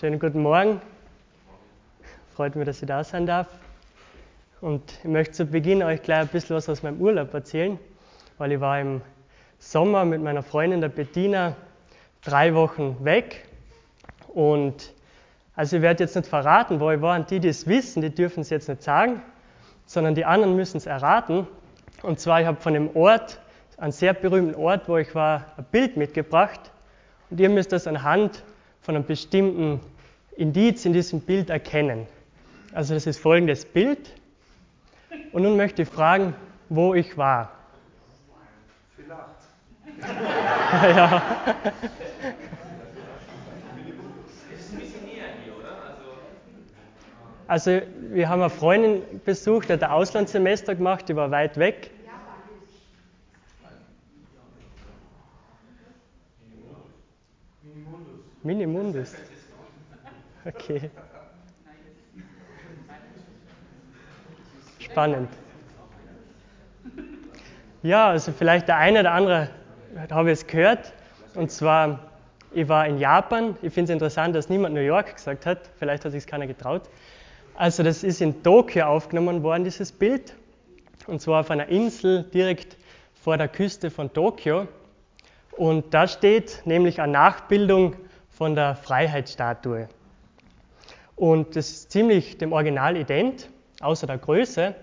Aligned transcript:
Schönen 0.00 0.18
guten 0.18 0.40
Morgen. 0.40 0.80
Freut 2.34 2.56
mich, 2.56 2.64
dass 2.64 2.80
ich 2.80 2.88
da 2.88 3.04
sein 3.04 3.26
darf. 3.26 3.46
Und 4.62 4.82
ich 5.02 5.04
möchte 5.04 5.34
zu 5.34 5.44
Beginn 5.44 5.82
euch 5.82 6.02
gleich 6.02 6.20
ein 6.20 6.28
bisschen 6.28 6.56
was 6.56 6.66
aus 6.70 6.82
meinem 6.82 6.98
Urlaub 6.98 7.34
erzählen, 7.34 7.78
weil 8.38 8.52
ich 8.52 8.60
war 8.60 8.80
im 8.80 9.02
Sommer 9.58 10.06
mit 10.06 10.22
meiner 10.22 10.42
Freundin, 10.42 10.80
der 10.80 10.88
Bettina, 10.88 11.56
drei 12.24 12.54
Wochen 12.54 12.96
weg. 13.04 13.46
Und 14.28 14.94
also 15.56 15.76
ich 15.76 15.82
werde 15.82 16.04
jetzt 16.04 16.16
nicht 16.16 16.26
verraten, 16.26 16.80
wo 16.80 16.90
ich 16.90 17.02
war. 17.02 17.14
Und 17.16 17.30
die, 17.30 17.38
die 17.38 17.48
es 17.48 17.66
wissen, 17.66 18.00
die 18.00 18.14
dürfen 18.14 18.40
es 18.40 18.48
jetzt 18.48 18.70
nicht 18.70 18.82
sagen, 18.82 19.22
sondern 19.84 20.14
die 20.14 20.24
anderen 20.24 20.56
müssen 20.56 20.78
es 20.78 20.86
erraten. 20.86 21.46
Und 22.02 22.18
zwar, 22.18 22.40
ich 22.40 22.46
habe 22.46 22.58
von 22.58 22.72
dem 22.72 22.96
Ort, 22.96 23.40
einen 23.76 23.92
sehr 23.92 24.14
berühmten 24.14 24.54
Ort, 24.54 24.88
wo 24.88 24.96
ich 24.96 25.14
war, 25.14 25.52
ein 25.58 25.66
Bild 25.70 25.98
mitgebracht. 25.98 26.72
Und 27.28 27.40
ihr 27.40 27.50
müsst 27.50 27.72
das 27.72 27.86
anhand 27.86 28.42
von 28.82 28.96
einem 28.96 29.06
bestimmten 29.06 29.80
Indiz 30.36 30.84
in 30.84 30.92
diesem 30.92 31.20
Bild 31.20 31.50
erkennen. 31.50 32.06
Also 32.72 32.94
das 32.94 33.06
ist 33.06 33.18
folgendes 33.18 33.64
Bild. 33.64 34.12
Und 35.32 35.42
nun 35.42 35.56
möchte 35.56 35.82
ich 35.82 35.88
fragen, 35.88 36.34
wo 36.68 36.94
ich 36.94 37.16
war. 37.16 37.52
Vielleicht. 38.96 39.22
ja. 40.96 41.22
Also 47.46 47.82
wir 48.10 48.28
haben 48.30 48.40
eine 48.40 48.50
Freundin 48.50 49.02
besucht, 49.26 49.68
die 49.68 49.74
hat 49.74 49.82
ein 49.82 49.90
Auslandssemester 49.90 50.74
gemacht, 50.74 51.08
die 51.08 51.16
war 51.16 51.30
weit 51.30 51.58
weg. 51.58 51.90
Minimundus. 58.42 59.14
Okay. 60.44 60.90
Spannend. 64.80 65.28
Ja, 67.84 68.08
also 68.08 68.32
vielleicht 68.32 68.66
der 68.68 68.78
eine 68.78 69.00
oder 69.00 69.12
andere 69.12 69.50
habe 70.10 70.32
ich 70.32 70.40
es 70.40 70.46
gehört. 70.46 70.92
Und 71.34 71.52
zwar, 71.52 72.10
ich 72.52 72.68
war 72.68 72.86
in 72.86 72.98
Japan. 72.98 73.56
Ich 73.62 73.72
finde 73.72 73.92
es 73.92 73.94
interessant, 73.94 74.34
dass 74.34 74.48
niemand 74.48 74.74
New 74.74 74.80
York 74.80 75.14
gesagt 75.14 75.46
hat. 75.46 75.70
Vielleicht 75.78 76.04
hat 76.04 76.12
sich 76.12 76.26
keiner 76.26 76.46
getraut. 76.46 76.82
Also 77.54 77.82
das 77.82 78.02
ist 78.02 78.20
in 78.20 78.42
Tokio 78.42 78.86
aufgenommen 78.86 79.42
worden, 79.42 79.64
dieses 79.64 79.92
Bild. 79.92 80.34
Und 81.06 81.20
zwar 81.20 81.40
auf 81.40 81.50
einer 81.50 81.68
Insel 81.68 82.24
direkt 82.24 82.76
vor 83.14 83.36
der 83.36 83.48
Küste 83.48 83.90
von 83.90 84.12
Tokio. 84.12 84.66
Und 85.52 85.94
da 85.94 86.08
steht 86.08 86.62
nämlich 86.64 87.00
eine 87.00 87.12
Nachbildung 87.12 87.94
von 88.32 88.54
der 88.54 88.74
Freiheitsstatue. 88.74 89.88
Und 91.16 91.54
das 91.54 91.70
ist 91.70 91.92
ziemlich 91.92 92.38
dem 92.38 92.52
Original 92.52 92.96
ident, 92.96 93.48
außer 93.80 94.06
der 94.06 94.18
Größe. 94.18 94.74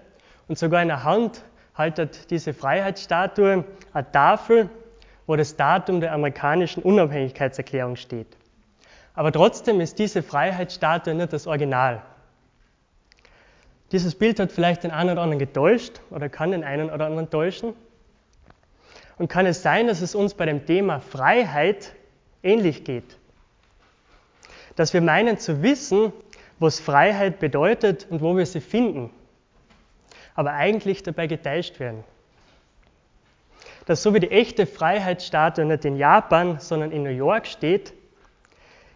Und 0.47 0.57
sogar 0.57 0.81
in 0.81 0.87
der 0.87 1.03
Hand 1.03 1.43
haltet 1.75 2.29
diese 2.31 2.53
Freiheitsstatue 2.53 3.65
eine 3.93 4.11
Tafel, 4.11 4.69
wo 5.27 5.35
das 5.35 5.55
Datum 5.55 6.01
der 6.01 6.13
amerikanischen 6.13 6.83
Unabhängigkeitserklärung 6.83 7.95
steht. 7.95 8.37
Aber 9.13 9.31
trotzdem 9.31 9.81
ist 9.81 9.99
diese 9.99 10.23
Freiheitsstatue 10.23 11.13
nicht 11.13 11.33
das 11.33 11.45
Original. 11.45 12.01
Dieses 13.91 14.15
Bild 14.15 14.39
hat 14.39 14.51
vielleicht 14.51 14.83
den 14.83 14.91
einen 14.91 15.11
oder 15.11 15.21
anderen 15.21 15.39
getäuscht 15.39 15.99
oder 16.11 16.29
kann 16.29 16.51
den 16.51 16.63
einen 16.63 16.89
oder 16.89 17.07
anderen 17.07 17.29
täuschen. 17.29 17.73
Und 19.17 19.27
kann 19.27 19.45
es 19.45 19.61
sein, 19.61 19.87
dass 19.87 20.01
es 20.01 20.15
uns 20.15 20.33
bei 20.33 20.45
dem 20.45 20.65
Thema 20.65 20.99
Freiheit 20.99 21.93
ähnlich 22.41 22.85
geht? 22.85 23.18
Dass 24.79 24.93
wir 24.93 25.01
meinen 25.01 25.37
zu 25.37 25.61
wissen, 25.61 26.13
was 26.57 26.79
Freiheit 26.79 27.39
bedeutet 27.39 28.07
und 28.09 28.21
wo 28.21 28.37
wir 28.37 28.45
sie 28.45 28.61
finden, 28.61 29.09
aber 30.35 30.53
eigentlich 30.53 31.03
dabei 31.03 31.27
getäuscht 31.27 31.81
werden. 31.81 32.05
Dass 33.87 34.01
so 34.01 34.13
wie 34.13 34.21
die 34.21 34.31
echte 34.31 34.65
Freiheitsstatue 34.65 35.65
nicht 35.65 35.83
in 35.83 35.97
Japan, 35.97 36.61
sondern 36.61 36.93
in 36.93 37.03
New 37.03 37.09
York 37.09 37.47
steht, 37.47 37.91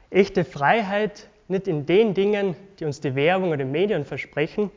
echte 0.09 0.45
Freiheit 0.45 1.27
nicht 1.49 1.67
in 1.67 1.85
den 1.85 2.13
Dingen, 2.13 2.55
die 2.79 2.85
uns 2.85 3.01
die 3.01 3.13
Werbung 3.13 3.50
oder 3.50 3.57
die 3.57 3.65
Medien 3.65 4.05
versprechen, 4.05 4.71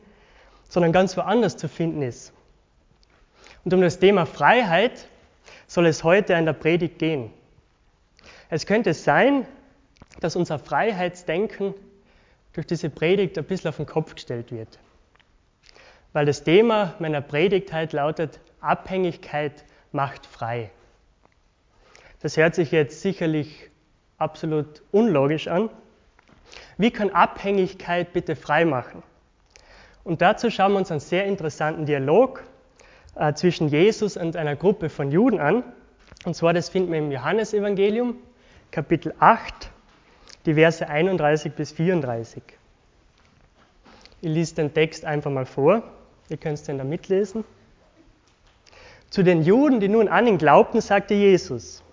sondern 0.67 0.91
ganz 0.91 1.15
woanders 1.15 1.55
zu 1.55 1.69
finden 1.69 2.01
ist. 2.01 2.33
Und 3.63 3.73
um 3.73 3.79
das 3.79 3.97
Thema 3.97 4.25
Freiheit 4.25 5.07
soll 5.67 5.85
es 5.85 6.03
heute 6.03 6.33
in 6.33 6.45
der 6.45 6.51
Predigt 6.51 6.99
gehen. 6.99 7.31
Es 8.49 8.65
könnte 8.65 8.93
sein, 8.93 9.45
dass 10.19 10.35
unser 10.35 10.59
Freiheitsdenken 10.59 11.73
durch 12.53 12.67
diese 12.67 12.89
Predigt 12.89 13.37
ein 13.37 13.43
bisschen 13.43 13.69
auf 13.69 13.77
den 13.77 13.85
Kopf 13.85 14.15
gestellt 14.15 14.51
wird. 14.51 14.79
Weil 16.13 16.25
das 16.25 16.43
Thema 16.43 16.95
meiner 16.99 17.21
Predigt 17.21 17.71
halt 17.71 17.93
lautet, 17.93 18.39
Abhängigkeit 18.61 19.65
macht 19.91 20.25
frei. 20.25 20.71
Das 22.21 22.35
hört 22.37 22.55
sich 22.55 22.71
jetzt 22.71 23.01
sicherlich 23.01 23.69
absolut 24.17 24.81
unlogisch 24.91 25.47
an. 25.47 25.69
Wie 26.77 26.91
kann 26.91 27.11
Abhängigkeit 27.11 28.13
bitte 28.13 28.35
frei 28.35 28.65
machen? 28.65 29.03
Und 30.03 30.21
dazu 30.21 30.49
schauen 30.49 30.71
wir 30.71 30.79
uns 30.79 30.89
einen 30.89 30.99
sehr 30.99 31.25
interessanten 31.25 31.85
Dialog 31.85 32.43
äh, 33.15 33.33
zwischen 33.33 33.67
Jesus 33.67 34.17
und 34.17 34.35
einer 34.35 34.55
Gruppe 34.55 34.89
von 34.89 35.11
Juden 35.11 35.39
an. 35.39 35.63
Und 36.25 36.35
zwar, 36.35 36.53
das 36.53 36.69
finden 36.69 36.91
wir 36.91 36.99
im 36.99 37.11
Johannesevangelium, 37.11 38.15
Kapitel 38.71 39.13
8, 39.19 39.69
die 40.47 40.53
Verse 40.53 40.87
31 40.87 41.53
bis 41.53 41.73
34. 41.73 42.41
Ich 44.21 44.29
lese 44.29 44.55
den 44.55 44.73
Text 44.73 45.03
einfach 45.03 45.29
mal 45.29 45.45
vor. 45.45 45.83
Ihr 46.29 46.37
könnt 46.37 46.57
es 46.57 46.63
dann 46.63 46.77
da 46.77 46.85
mitlesen. 46.85 47.43
Zu 49.09 49.23
den 49.23 49.43
Juden, 49.43 49.81
die 49.81 49.89
nun 49.89 50.07
an 50.07 50.25
ihn 50.25 50.37
glaubten, 50.37 50.79
sagte 50.79 51.13
Jesus, 51.13 51.83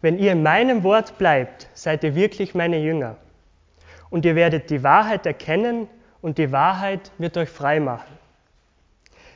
wenn 0.00 0.18
ihr 0.18 0.32
in 0.32 0.42
meinem 0.42 0.82
Wort 0.84 1.18
bleibt, 1.18 1.68
seid 1.74 2.02
ihr 2.02 2.14
wirklich 2.14 2.54
meine 2.54 2.78
Jünger. 2.78 3.16
Und 4.08 4.24
ihr 4.24 4.34
werdet 4.36 4.70
die 4.70 4.82
Wahrheit 4.82 5.26
erkennen 5.26 5.86
und 6.22 6.38
die 6.38 6.52
Wahrheit 6.52 7.12
wird 7.18 7.36
euch 7.36 7.50
frei 7.50 7.78
machen. 7.78 8.18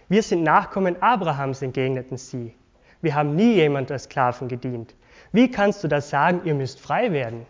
Wir 0.09 0.23
sind 0.23 0.43
Nachkommen 0.43 1.01
Abrahams, 1.03 1.61
entgegneten 1.61 2.17
sie. 2.17 2.55
Wir 3.03 3.15
haben 3.15 3.37
nie 3.37 3.55
jemand 3.55 3.91
als 3.91 4.05
Sklaven 4.05 4.49
gedient. 4.49 4.95
Wie 5.33 5.51
kannst 5.51 5.85
du 5.85 5.89
das 5.89 6.09
sagen, 6.09 6.41
ihr 6.45 6.55
müsst 6.55 6.81
frei 6.81 7.13
werden? 7.13 7.47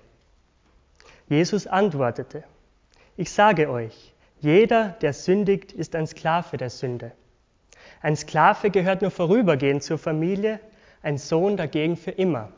Jesus 1.29 1.67
antwortete, 1.67 2.45
ich 3.17 3.31
sage 3.31 3.71
euch, 3.71 4.15
jeder, 4.41 4.91
der 5.01 5.12
sündigt, 5.12 5.73
ist 5.73 5.95
ein 5.95 6.07
Sklave 6.07 6.57
der 6.57 6.71
Sünde. 6.71 7.12
Ein 8.03 8.17
Sklave 8.17 8.71
gehört 8.71 9.01
nur 9.03 9.11
vorübergehend 9.11 9.83
zur 9.83 9.99
Familie, 9.99 10.61
ein 11.03 11.17
Sohn 11.17 11.57
dagegen 11.57 11.97
für 11.97 12.11
immer. 12.11 12.51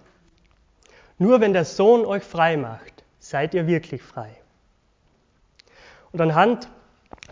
Nur 1.19 1.41
wenn 1.41 1.53
der 1.53 1.65
Sohn 1.65 2.05
euch 2.05 2.25
frei 2.25 2.57
macht, 2.57 3.05
seid 3.19 3.55
ihr 3.55 3.67
wirklich 3.67 4.03
frei. 4.03 4.31
Und 6.13 6.21
anhand 6.21 6.69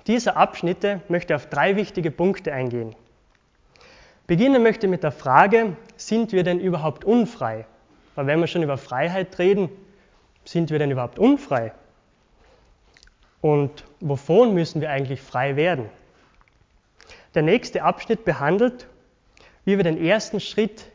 dieser 0.07 0.37
Abschnitte 0.37 1.01
möchte 1.09 1.33
ich 1.33 1.37
auf 1.37 1.49
drei 1.49 1.77
wichtige 1.77 2.11
Punkte 2.11 2.53
eingehen. 2.53 2.95
Beginnen 4.27 4.63
möchte 4.63 4.87
ich 4.87 4.91
mit 4.91 5.03
der 5.03 5.13
Frage, 5.13 5.77
sind 5.97 6.33
wir 6.33 6.45
denn 6.45 6.61
überhaupt 6.61 7.05
unfrei? 7.05 7.67
Weil 8.15 8.27
wenn 8.27 8.41
wir 8.41 8.47
schon 8.47 8.63
über 8.63 8.79
Freiheit 8.79 9.39
reden, 9.39 9.69
sind 10.45 10.71
wir 10.71 10.79
denn 10.79 10.91
überhaupt 10.91 11.19
unfrei? 11.19 11.73
Und 13.41 13.85
wovon 14.01 14.55
müssen 14.55 14.81
wir 14.81 14.91
eigentlich 14.91 15.21
frei 15.21 15.57
werden? 15.57 15.91
Der 17.35 17.43
nächste 17.43 17.83
Abschnitt 17.83 18.25
behandelt, 18.25 18.89
wie 19.65 19.77
wir 19.77 19.85
den 19.85 20.03
ersten 20.03 20.41
Schritt 20.41 20.87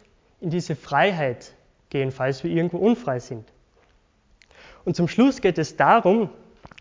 in 0.42 0.50
diese 0.50 0.76
Freiheit 0.76 1.54
gehen, 1.90 2.12
falls 2.12 2.44
wir 2.44 2.52
irgendwo 2.52 2.78
unfrei 2.78 3.20
sind. 3.20 3.46
Und 4.86 4.96
zum 4.96 5.08
Schluss 5.08 5.42
geht 5.42 5.58
es 5.58 5.76
darum, 5.76 6.30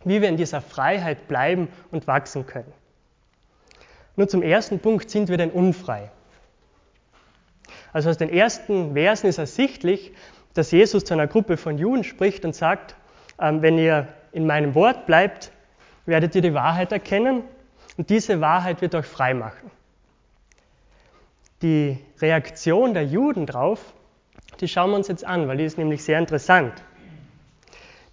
wie 0.04 0.22
wir 0.22 0.28
in 0.28 0.36
dieser 0.36 0.60
Freiheit 0.60 1.28
bleiben 1.28 1.68
und 1.90 2.06
wachsen 2.06 2.46
können. 2.46 2.72
Nur 4.16 4.28
zum 4.28 4.42
ersten 4.42 4.78
Punkt, 4.78 5.10
sind 5.10 5.28
wir 5.28 5.36
denn 5.36 5.50
unfrei? 5.50 6.10
Also 7.92 8.10
aus 8.10 8.18
den 8.18 8.30
ersten 8.30 8.94
Versen 8.94 9.28
ist 9.28 9.38
ersichtlich, 9.38 10.12
dass 10.58 10.72
Jesus 10.72 11.04
zu 11.04 11.14
einer 11.14 11.28
Gruppe 11.28 11.56
von 11.56 11.78
Juden 11.78 12.02
spricht 12.02 12.44
und 12.44 12.52
sagt, 12.52 12.96
ähm, 13.40 13.62
wenn 13.62 13.78
ihr 13.78 14.08
in 14.32 14.44
meinem 14.44 14.74
Wort 14.74 15.06
bleibt, 15.06 15.52
werdet 16.04 16.34
ihr 16.34 16.42
die 16.42 16.52
Wahrheit 16.52 16.90
erkennen 16.90 17.44
und 17.96 18.10
diese 18.10 18.40
Wahrheit 18.40 18.82
wird 18.82 18.96
euch 18.96 19.06
frei 19.06 19.34
machen. 19.34 19.70
Die 21.62 21.98
Reaktion 22.20 22.92
der 22.92 23.04
Juden 23.04 23.46
darauf, 23.46 23.94
die 24.60 24.66
schauen 24.66 24.90
wir 24.90 24.96
uns 24.96 25.06
jetzt 25.06 25.24
an, 25.24 25.46
weil 25.46 25.58
die 25.58 25.64
ist 25.64 25.78
nämlich 25.78 26.02
sehr 26.02 26.18
interessant. 26.18 26.72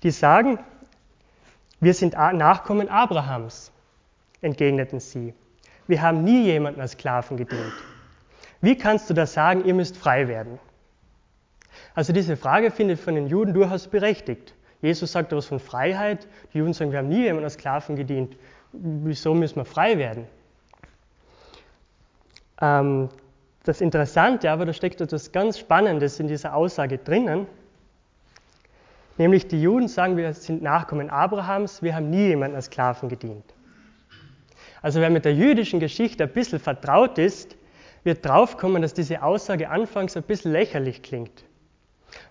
Die 0.04 0.12
sagen, 0.12 0.60
wir 1.80 1.96
sind 1.96 2.14
Nachkommen 2.14 2.90
Abrahams, 2.90 3.72
entgegneten 4.42 5.00
sie. 5.00 5.34
Wir 5.88 6.04
haben 6.04 6.24
nie 6.24 6.44
jemanden 6.44 6.80
als 6.80 6.92
Sklaven 6.92 7.38
gedient. 7.38 7.74
Wie 8.62 8.78
kannst 8.78 9.10
du 9.10 9.16
das 9.16 9.34
sagen, 9.34 9.66
ihr 9.66 9.74
müsst 9.74 9.98
frei 9.98 10.28
werden? 10.28 10.60
Also 11.96 12.12
diese 12.12 12.36
Frage 12.36 12.72
findet 12.72 13.00
von 13.00 13.16
den 13.16 13.28
Juden 13.28 13.54
durchaus 13.54 13.88
berechtigt. 13.88 14.54
Jesus 14.82 15.14
sagt 15.14 15.32
etwas 15.32 15.46
von 15.46 15.60
Freiheit. 15.60 16.28
Die 16.54 16.60
Juden 16.60 16.74
sagen, 16.74 16.92
wir 16.92 17.00
haben 17.00 17.08
nie 17.08 17.24
jemanden 17.24 17.46
als 17.46 17.54
Sklaven 17.54 17.96
gedient. 17.96 18.38
Wieso 18.74 19.34
müssen 19.34 19.56
wir 19.56 19.66
frei 19.66 19.98
werden? 19.98 20.28
Ähm, 22.62 23.10
das 23.64 23.82
Interessante 23.82 24.52
aber, 24.52 24.66
da 24.66 24.74
steckt 24.74 25.02
etwas 25.02 25.32
ganz 25.32 25.58
Spannendes 25.58 26.20
in 26.20 26.28
dieser 26.28 26.54
Aussage 26.54 26.98
drinnen. 26.98 27.48
Nämlich 29.18 29.48
die 29.48 29.62
Juden 29.62 29.88
sagen, 29.88 30.18
wir 30.18 30.34
sind 30.34 30.62
Nachkommen 30.62 31.10
Abrahams, 31.10 31.82
wir 31.82 31.96
haben 31.96 32.10
nie 32.10 32.28
jemanden 32.28 32.58
als 32.58 32.66
Sklaven 32.66 33.08
gedient. 33.08 33.46
Also 34.82 35.00
wer 35.00 35.10
mit 35.10 35.24
der 35.24 35.34
jüdischen 35.34 35.80
Geschichte 35.80 36.26
ein 36.26 36.34
bisschen 36.34 36.60
vertraut 36.60 37.18
ist, 37.18 37.56
wird 38.04 38.26
draufkommen, 38.26 38.82
dass 38.82 38.94
diese 38.94 39.24
Aussage 39.24 39.70
anfangs 39.70 40.16
ein 40.18 40.24
bisschen 40.24 40.52
lächerlich 40.52 41.02
klingt. 41.02 41.46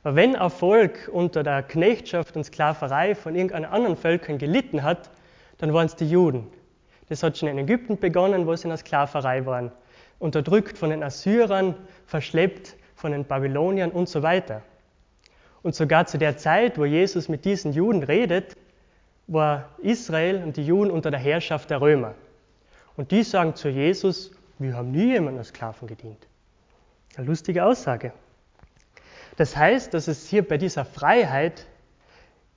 Wenn 0.03 0.35
Erfolg 0.35 1.09
unter 1.13 1.43
der 1.43 1.63
Knechtschaft 1.63 2.37
und 2.37 2.45
Sklaverei 2.45 3.15
von 3.15 3.35
irgendeinen 3.35 3.65
anderen 3.65 3.97
Völkern 3.97 4.39
gelitten 4.39 4.83
hat, 4.83 5.11
dann 5.59 5.73
waren 5.73 5.87
es 5.87 5.97
die 5.97 6.09
Juden. 6.09 6.47
Das 7.09 7.23
hat 7.23 7.39
schon 7.39 7.49
in 7.49 7.59
Ägypten 7.59 7.99
begonnen, 7.99 8.47
wo 8.47 8.55
sie 8.57 8.65
in 8.65 8.71
der 8.71 8.79
Sklaverei 8.79 9.47
waren. 9.47 9.73
Unterdrückt 10.19 10.79
von 10.79 10.91
den 10.91 11.03
Assyrern, 11.03 11.75
verschleppt 12.07 12.77
von 12.95 13.13
den 13.13 13.25
Babyloniern 13.25 13.91
und 13.91 14.09
so 14.09 14.23
weiter. 14.23 14.63
Und 15.63 15.75
sogar 15.75 16.07
zu 16.07 16.19
der 16.19 16.37
Zeit, 16.37 16.79
wo 16.79 16.85
Jesus 16.85 17.29
mit 17.29 17.45
diesen 17.45 17.73
Juden 17.73 18.03
redet, 18.03 18.57
war 19.27 19.71
Israel 19.79 20.43
und 20.43 20.57
die 20.57 20.67
Juden 20.67 20.91
unter 20.91 21.11
der 21.11 21.21
Herrschaft 21.21 21.71
der 21.71 21.81
Römer. 21.81 22.15
Und 22.97 23.11
die 23.11 23.23
sagen 23.23 23.55
zu 23.55 23.69
Jesus, 23.69 24.31
wir 24.59 24.77
haben 24.77 24.93
nie 24.93 25.13
jemanden 25.13 25.39
als 25.39 25.49
Sklaven 25.49 25.89
gedient. 25.89 26.27
Eine 27.17 27.27
lustige 27.27 27.65
Aussage. 27.65 28.13
Das 29.37 29.57
heißt, 29.57 29.95
dass 29.95 30.09
es 30.09 30.29
hier 30.29 30.47
bei 30.47 30.59
dieser 30.59 30.85
Freiheit 30.85 31.67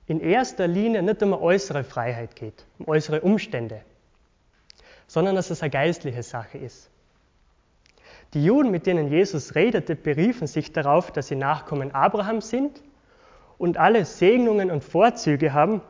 in 0.06 0.20
erster 0.20 0.66
Linie 0.66 1.02
nicht 1.02 1.22
um 1.22 1.32
äußere 1.32 1.84
Freiheit 1.84 2.36
geht, 2.36 2.64
um 2.78 2.88
äußere 2.88 3.20
Umstände, 3.20 3.82
sondern 5.06 5.34
dass 5.34 5.50
es 5.50 5.62
eine 5.62 5.70
geistliche 5.70 6.22
Sache 6.22 6.58
ist. 6.58 6.90
Die 8.34 8.44
Juden, 8.44 8.70
mit 8.70 8.86
denen 8.86 9.08
Jesus 9.08 9.54
redete, 9.54 9.96
beriefen 9.96 10.46
sich 10.46 10.72
darauf, 10.72 11.10
dass 11.10 11.28
sie 11.28 11.36
Nachkommen 11.36 11.94
Abrahams 11.94 12.50
sind 12.50 12.82
und 13.56 13.78
alle 13.78 14.04
Segnungen 14.04 14.70
und 14.70 14.84
Vorzüge 14.84 15.52
haben, 15.52 15.80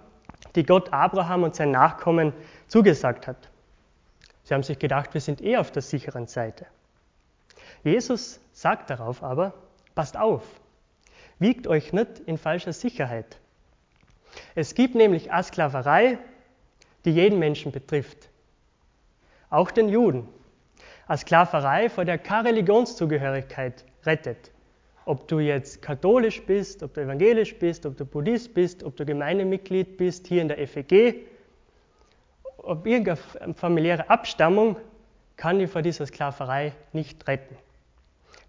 die 0.54 0.64
Gott 0.64 0.92
Abraham 0.92 1.42
und 1.42 1.54
sein 1.54 1.72
Nachkommen 1.72 2.32
zugesagt 2.68 3.26
hat. 3.26 3.50
Sie 4.44 4.54
haben 4.54 4.62
sich 4.62 4.78
gedacht, 4.78 5.14
wir 5.14 5.20
sind 5.20 5.42
eh 5.42 5.56
auf 5.56 5.70
der 5.70 5.82
sicheren 5.82 6.26
Seite. 6.26 6.66
Jesus 7.84 8.40
sagt 8.52 8.88
darauf 8.88 9.22
aber, 9.22 9.52
passt 9.94 10.16
auf, 10.16 10.42
wiegt 11.38 11.66
euch 11.66 11.92
nicht 11.92 12.20
in 12.26 12.38
falscher 12.38 12.72
Sicherheit. 12.72 13.38
Es 14.54 14.74
gibt 14.74 14.94
nämlich 14.94 15.30
eine 15.30 15.42
Sklaverei, 15.42 16.18
die 17.04 17.10
jeden 17.10 17.38
Menschen 17.38 17.72
betrifft, 17.72 18.28
auch 19.50 19.70
den 19.70 19.88
Juden. 19.88 20.28
Eine 21.06 21.18
Sklaverei, 21.18 21.88
vor 21.88 22.04
der 22.04 22.18
keine 22.18 22.50
Religionszugehörigkeit 22.50 23.84
rettet. 24.04 24.50
Ob 25.06 25.26
du 25.26 25.38
jetzt 25.38 25.80
katholisch 25.80 26.42
bist, 26.44 26.82
ob 26.82 26.92
du 26.92 27.00
evangelisch 27.00 27.58
bist, 27.58 27.86
ob 27.86 27.96
du 27.96 28.04
Buddhist 28.04 28.52
bist, 28.52 28.84
ob 28.84 28.94
du 28.96 29.06
Gemeindemitglied 29.06 29.96
bist 29.96 30.26
hier 30.26 30.42
in 30.42 30.48
der 30.48 30.58
FEG, 30.68 31.26
ob 32.58 32.86
irgendeine 32.86 33.54
familiäre 33.54 34.10
Abstammung 34.10 34.76
kann 35.36 35.58
dich 35.60 35.70
vor 35.70 35.80
dieser 35.80 36.04
Sklaverei 36.04 36.72
nicht 36.92 37.26
retten, 37.26 37.56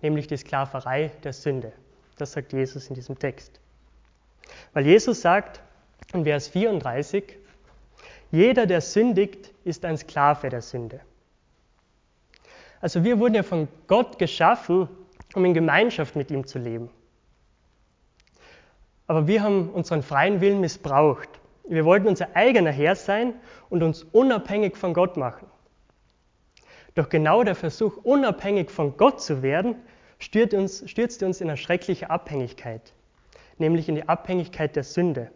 nämlich 0.02 0.28
die 0.28 0.36
Sklaverei 0.36 1.12
der 1.24 1.32
Sünde. 1.32 1.72
Das 2.20 2.34
sagt 2.34 2.52
Jesus 2.52 2.88
in 2.90 2.96
diesem 2.96 3.18
Text. 3.18 3.60
Weil 4.74 4.86
Jesus 4.86 5.22
sagt 5.22 5.62
in 6.14 6.26
Vers 6.26 6.50
34, 6.50 7.38
jeder, 8.32 8.66
der 8.66 8.82
sündigt, 8.82 9.52
ist 9.64 9.86
ein 9.86 9.98
Sklave 9.98 10.50
der 10.50 10.62
Sünde. 10.62 11.00
Also 12.82 13.04
wir 13.04 13.20
wurden 13.20 13.36
ja 13.36 13.44
von 13.44 13.68
Gott 13.88 14.20
geschaffen, 14.20 14.90
um 15.34 15.46
in 15.46 15.54
Gemeinschaft 15.54 16.16
mit 16.16 16.30
ihm 16.30 16.46
zu 16.46 16.60
leben. 16.60 16.90
Aber 19.08 19.28
wir 19.28 19.42
haben 19.42 19.70
unseren 19.70 20.04
freien 20.04 20.42
Willen 20.42 20.60
missbraucht. 20.60 21.30
Wir 21.64 21.86
wollten 21.86 22.08
unser 22.08 22.36
eigener 22.36 22.72
Herr 22.72 22.96
sein 22.96 23.34
und 23.70 23.82
uns 23.82 24.04
unabhängig 24.04 24.76
von 24.76 24.94
Gott 24.94 25.18
machen. 25.18 25.48
Doch 26.96 27.10
genau 27.10 27.44
der 27.44 27.56
Versuch, 27.56 27.98
unabhängig 28.04 28.70
von 28.70 28.98
Gott 28.98 29.22
zu 29.22 29.42
werden, 29.42 29.76
stürzt 30.20 30.54
uns, 30.54 30.90
stürzte 30.90 31.26
uns 31.26 31.42
in 31.42 31.50
eine 31.50 31.58
schreckliche 31.58 32.10
Abhängigkeit, 32.10 32.94
nämlich 33.58 33.90
in 33.90 33.96
die 33.96 34.08
Abhängigkeit 34.08 34.76
der 34.76 34.84
Sünde. 34.84 35.32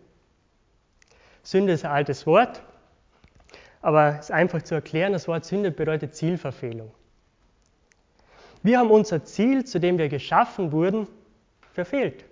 Sünde 1.41 1.73
ist 1.73 1.83
ein 1.83 1.91
altes 1.91 2.27
Wort, 2.27 2.61
aber 3.81 4.17
es 4.19 4.25
ist 4.25 4.31
einfach 4.31 4.61
zu 4.61 4.75
erklären, 4.75 5.13
das 5.13 5.27
Wort 5.27 5.45
Sünde 5.45 5.71
bedeutet 5.71 6.15
Zielverfehlung. 6.15 6.91
Wir 8.61 8.79
haben 8.79 8.91
unser 8.91 9.25
Ziel, 9.25 9.65
zu 9.65 9.79
dem 9.79 9.97
wir 9.97 10.07
geschaffen 10.07 10.71
wurden, 10.71 11.07
verfehlt. 11.73 12.23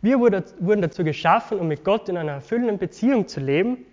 Wir 0.00 0.18
wurden 0.20 0.82
dazu 0.82 1.04
geschaffen, 1.04 1.58
um 1.58 1.68
mit 1.68 1.84
Gott 1.84 2.08
in 2.08 2.16
einer 2.16 2.32
erfüllenden 2.32 2.78
Beziehung 2.78 3.28
zu 3.28 3.40
leben, 3.40 3.84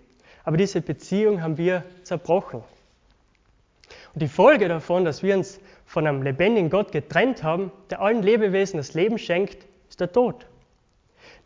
aber 0.44 0.56
diese 0.56 0.80
Beziehung 0.80 1.42
haben 1.42 1.56
wir 1.56 1.84
zerbrochen. 2.02 2.62
Und 4.14 4.22
die 4.22 4.28
Folge 4.28 4.68
davon, 4.68 5.04
dass 5.04 5.22
wir 5.22 5.36
uns 5.36 5.60
von 5.92 6.06
einem 6.06 6.22
lebendigen 6.22 6.70
Gott 6.70 6.90
getrennt 6.90 7.42
haben, 7.42 7.70
der 7.90 8.00
allen 8.00 8.22
Lebewesen 8.22 8.78
das 8.78 8.94
Leben 8.94 9.18
schenkt, 9.18 9.66
ist 9.90 10.00
der 10.00 10.10
Tod. 10.10 10.46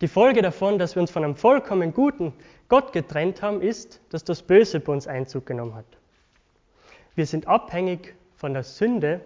Die 0.01 0.07
Folge 0.07 0.41
davon, 0.41 0.79
dass 0.79 0.95
wir 0.95 1.01
uns 1.01 1.11
von 1.11 1.25
einem 1.25 1.35
vollkommen 1.35 1.93
guten 1.93 2.33
Gott 2.69 2.93
getrennt 2.93 3.43
haben, 3.43 3.61
ist, 3.61 4.01
dass 4.11 4.23
das 4.23 4.43
Böse 4.43 4.79
bei 4.79 4.93
uns 4.93 5.09
Einzug 5.09 5.47
genommen 5.47 5.75
hat. 5.75 5.85
Wir 7.17 7.27
sind 7.27 7.49
abhängig 7.49 8.15
von 8.37 8.55
der 8.55 8.63
Sünde 8.63 9.21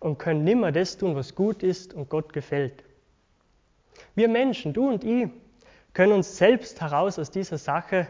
und 0.00 0.18
können 0.18 0.44
nimmer 0.44 0.72
das 0.72 0.96
tun, 0.96 1.14
was 1.14 1.34
gut 1.34 1.62
ist 1.62 1.92
und 1.92 2.08
Gott 2.08 2.32
gefällt. 2.32 2.84
Wir 4.14 4.28
Menschen, 4.28 4.72
du 4.72 4.88
und 4.88 5.04
ich, 5.04 5.28
können 5.92 6.14
uns 6.14 6.38
selbst 6.38 6.80
heraus 6.80 7.18
aus 7.18 7.30
dieser 7.30 7.58
Sache 7.58 8.06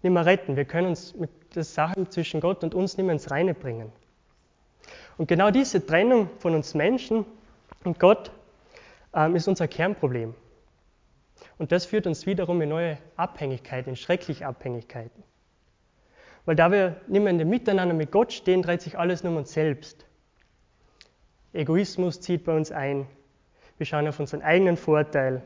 nicht 0.00 0.12
mehr 0.12 0.26
retten. 0.26 0.54
Wir 0.54 0.64
können 0.64 0.86
uns 0.86 1.12
mit 1.16 1.56
den 1.56 1.64
Sachen 1.64 2.08
zwischen 2.08 2.40
Gott 2.40 2.62
und 2.62 2.72
uns 2.72 2.96
nicht 2.96 3.04
mehr 3.04 3.14
ins 3.14 3.32
Reine 3.32 3.52
bringen. 3.52 3.90
Und 5.20 5.26
genau 5.26 5.50
diese 5.50 5.84
Trennung 5.84 6.30
von 6.38 6.54
uns 6.54 6.72
Menschen 6.72 7.26
und 7.84 7.98
Gott 8.00 8.30
ähm, 9.12 9.36
ist 9.36 9.48
unser 9.48 9.68
Kernproblem. 9.68 10.32
Und 11.58 11.72
das 11.72 11.84
führt 11.84 12.06
uns 12.06 12.24
wiederum 12.24 12.62
in 12.62 12.70
neue 12.70 12.96
Abhängigkeiten, 13.16 13.90
in 13.90 13.96
schreckliche 13.96 14.46
Abhängigkeiten. 14.46 15.22
Weil 16.46 16.56
da 16.56 16.72
wir 16.72 17.02
nicht 17.06 17.20
mehr 17.20 17.32
in 17.32 17.36
dem 17.36 17.50
Miteinander 17.50 17.94
mit 17.94 18.10
Gott 18.10 18.32
stehen, 18.32 18.62
dreht 18.62 18.80
sich 18.80 18.98
alles 18.98 19.22
nur 19.22 19.32
um 19.32 19.36
uns 19.40 19.52
selbst. 19.52 20.06
Egoismus 21.52 22.22
zieht 22.22 22.44
bei 22.44 22.56
uns 22.56 22.72
ein. 22.72 23.06
Wir 23.76 23.84
schauen 23.84 24.08
auf 24.08 24.20
unseren 24.20 24.40
eigenen 24.40 24.78
Vorteil. 24.78 25.42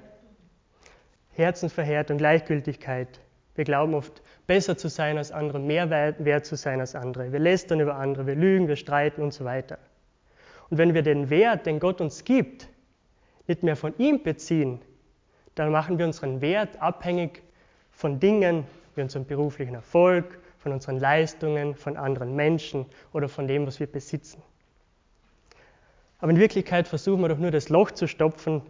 Herzensverhärtung, 1.33 2.19
Gleichgültigkeit. 2.19 3.19
Wir 3.57 3.65
glauben 3.65 3.95
oft, 3.95 4.23
besser 4.47 4.77
zu 4.77 4.89
sein 4.89 5.19
als 5.19 5.33
andere, 5.33 5.59
mehr 5.59 5.91
wert 5.91 6.47
zu 6.47 6.57
sein 6.57 6.81
als 6.81 6.95
andere. 6.95 7.33
Wir 7.33 7.39
lästern 7.39 7.81
über 7.81 7.97
andere, 7.97 8.27
wir 8.27 8.35
lügen, 8.35 8.69
wir 8.69 8.77
streiten 8.77 9.23
und 9.23 9.33
so 9.33 9.45
weiter. 9.45 9.79
Und 10.71 10.79
wenn 10.79 10.95
wir 10.95 11.03
den 11.03 11.31
Wert, 11.31 11.67
den 11.67 11.81
Gott 11.81 12.01
uns 12.01 12.25
gibt, 12.25 12.69
nicht 13.47 13.63
mehr 13.63 13.77
von 13.77 13.95
ihm 13.99 14.23
beziehen, 14.23 14.81
dann 15.55 15.71
machen 15.71 15.99
wir 15.99 16.07
unseren 16.07 16.41
Wert 16.41 16.81
abhängig 16.81 17.43
von 17.91 18.19
Dingen 18.19 18.65
wie 18.95 19.03
unserem 19.03 19.25
beruflichen 19.25 19.75
Erfolg, 19.75 20.39
von 20.59 20.73
unseren 20.73 20.99
Leistungen, 20.99 21.75
von 21.75 21.97
anderen 21.97 22.35
Menschen 22.35 22.87
oder 23.13 23.29
von 23.29 23.47
dem, 23.47 23.67
was 23.67 23.81
wir 23.81 23.87
besitzen. 23.87 24.43
Aber 26.19 26.31
in 26.31 26.39
Wirklichkeit 26.39 26.89
versuchen 26.89 27.21
wir 27.21 27.29
doch 27.29 27.39
nur 27.39 27.51
das 27.51 27.69
Loch 27.69 27.91
zu 27.91 28.07
stopfen, 28.07 28.63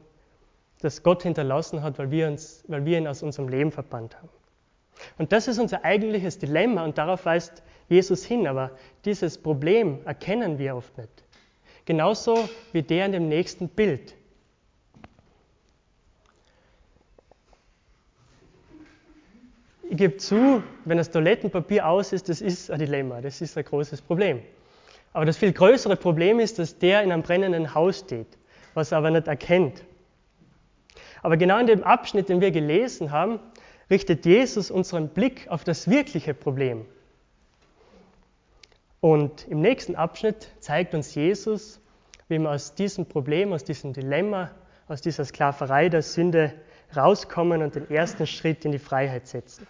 das 0.81 1.03
Gott 1.03 1.23
hinterlassen 1.23 1.83
hat, 1.83 1.99
weil 1.99 2.11
wir, 2.11 2.27
uns, 2.27 2.65
weil 2.67 2.85
wir 2.85 2.99
ihn 2.99 3.07
aus 3.07 3.23
unserem 3.23 3.49
Leben 3.49 3.71
verbannt 3.71 4.17
haben. 4.17 4.29
Und 5.19 5.33
das 5.33 5.49
ist 5.49 5.59
unser 5.59 5.85
eigentliches 5.85 6.39
Dilemma 6.39 6.85
und 6.85 6.99
darauf 6.99 7.25
weist 7.25 7.63
Jesus 7.89 8.25
hin, 8.25 8.47
aber 8.47 8.71
dieses 9.05 9.39
Problem 9.39 9.99
erkennen 10.05 10.59
wir 10.59 10.77
oft 10.77 10.97
nicht. 10.97 11.25
Genauso 11.85 12.49
wie 12.73 12.83
der 12.83 13.07
in 13.07 13.13
dem 13.13 13.29
nächsten 13.29 13.69
Bild. 13.69 14.15
Ich 19.91 19.99
gebe 19.99 20.17
zu, 20.17 20.63
wenn 20.87 20.97
das 20.97 21.11
Toilettenpapier 21.11 21.87
aus 21.87 22.13
ist, 22.13 22.29
das 22.29 22.41
ist 22.41 22.71
ein 22.71 22.79
Dilemma, 22.79 23.21
das 23.21 23.41
ist 23.41 23.57
ein 23.57 23.65
großes 23.65 24.01
Problem. 24.01 24.41
Aber 25.13 25.25
das 25.25 25.37
viel 25.37 25.53
größere 25.53 25.95
Problem 25.95 26.41
ist, 26.41 26.59
dass 26.59 26.79
der 26.79 27.03
in 27.03 27.13
einem 27.13 27.23
brennenden 27.23 27.75
Haus 27.75 28.01
steht, 28.01 28.27
was 28.73 28.91
er 28.91 28.99
aber 28.99 29.11
nicht 29.11 29.29
erkennt. 29.29 29.85
Aber 31.23 31.37
genau 31.37 31.59
in 31.59 31.67
dem 31.67 31.85
Abschnitt, 31.85 32.29
den 32.29 32.41
wir 32.41 32.51
gelesen 32.51 33.13
haben, 33.13 33.39
richtet 33.95 34.27
Jesus 34.27 34.73
unseren 34.73 35.11
Blick 35.11 35.47
auf 35.49 35.63
das 35.63 35.89
wirkliche 35.89 36.35
Problem. 36.35 36.85
Und 39.01 39.47
im 39.47 39.61
nächsten 39.61 39.95
Abschnitt 39.95 40.51
zeigt 40.59 40.95
uns 40.95 41.15
Jesus, 41.15 41.81
wie 42.27 42.41
man 42.41 42.55
aus 42.55 42.75
diesem 42.75 43.07
Problem, 43.07 43.53
aus 43.53 43.63
diesem 43.63 43.93
Dilemma, 43.93 44.51
aus 44.89 45.01
dieser 45.01 45.25
Sklaverei 45.25 45.91
der 45.91 46.03
Sünde 46.03 46.55
rauskommen 46.97 47.63
und 47.63 47.77
den 47.77 47.89
ersten 47.89 48.27
Schritt 48.27 48.65
in 48.65 48.73
die 48.73 48.81
Freiheit 48.81 49.29
setzen. 49.29 49.65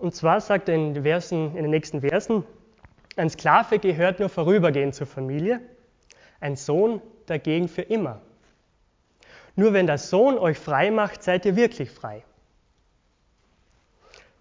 Und 0.00 0.16
zwar 0.16 0.40
sagt 0.40 0.68
er 0.68 0.74
in 0.74 1.00
Versen, 1.04 1.54
in 1.54 1.62
den 1.62 1.70
nächsten 1.70 2.00
Versen, 2.00 2.42
ein 3.14 3.30
Sklave 3.30 3.78
gehört 3.78 4.18
nur 4.18 4.28
vorübergehend 4.28 4.96
zur 4.96 5.06
Familie, 5.06 5.60
ein 6.40 6.56
Sohn 6.56 7.00
dagegen 7.26 7.68
für 7.68 7.82
immer. 7.82 8.22
Nur 9.60 9.74
wenn 9.74 9.86
der 9.86 9.98
Sohn 9.98 10.38
euch 10.38 10.58
frei 10.58 10.90
macht, 10.90 11.22
seid 11.22 11.44
ihr 11.44 11.54
wirklich 11.54 11.90
frei. 11.90 12.24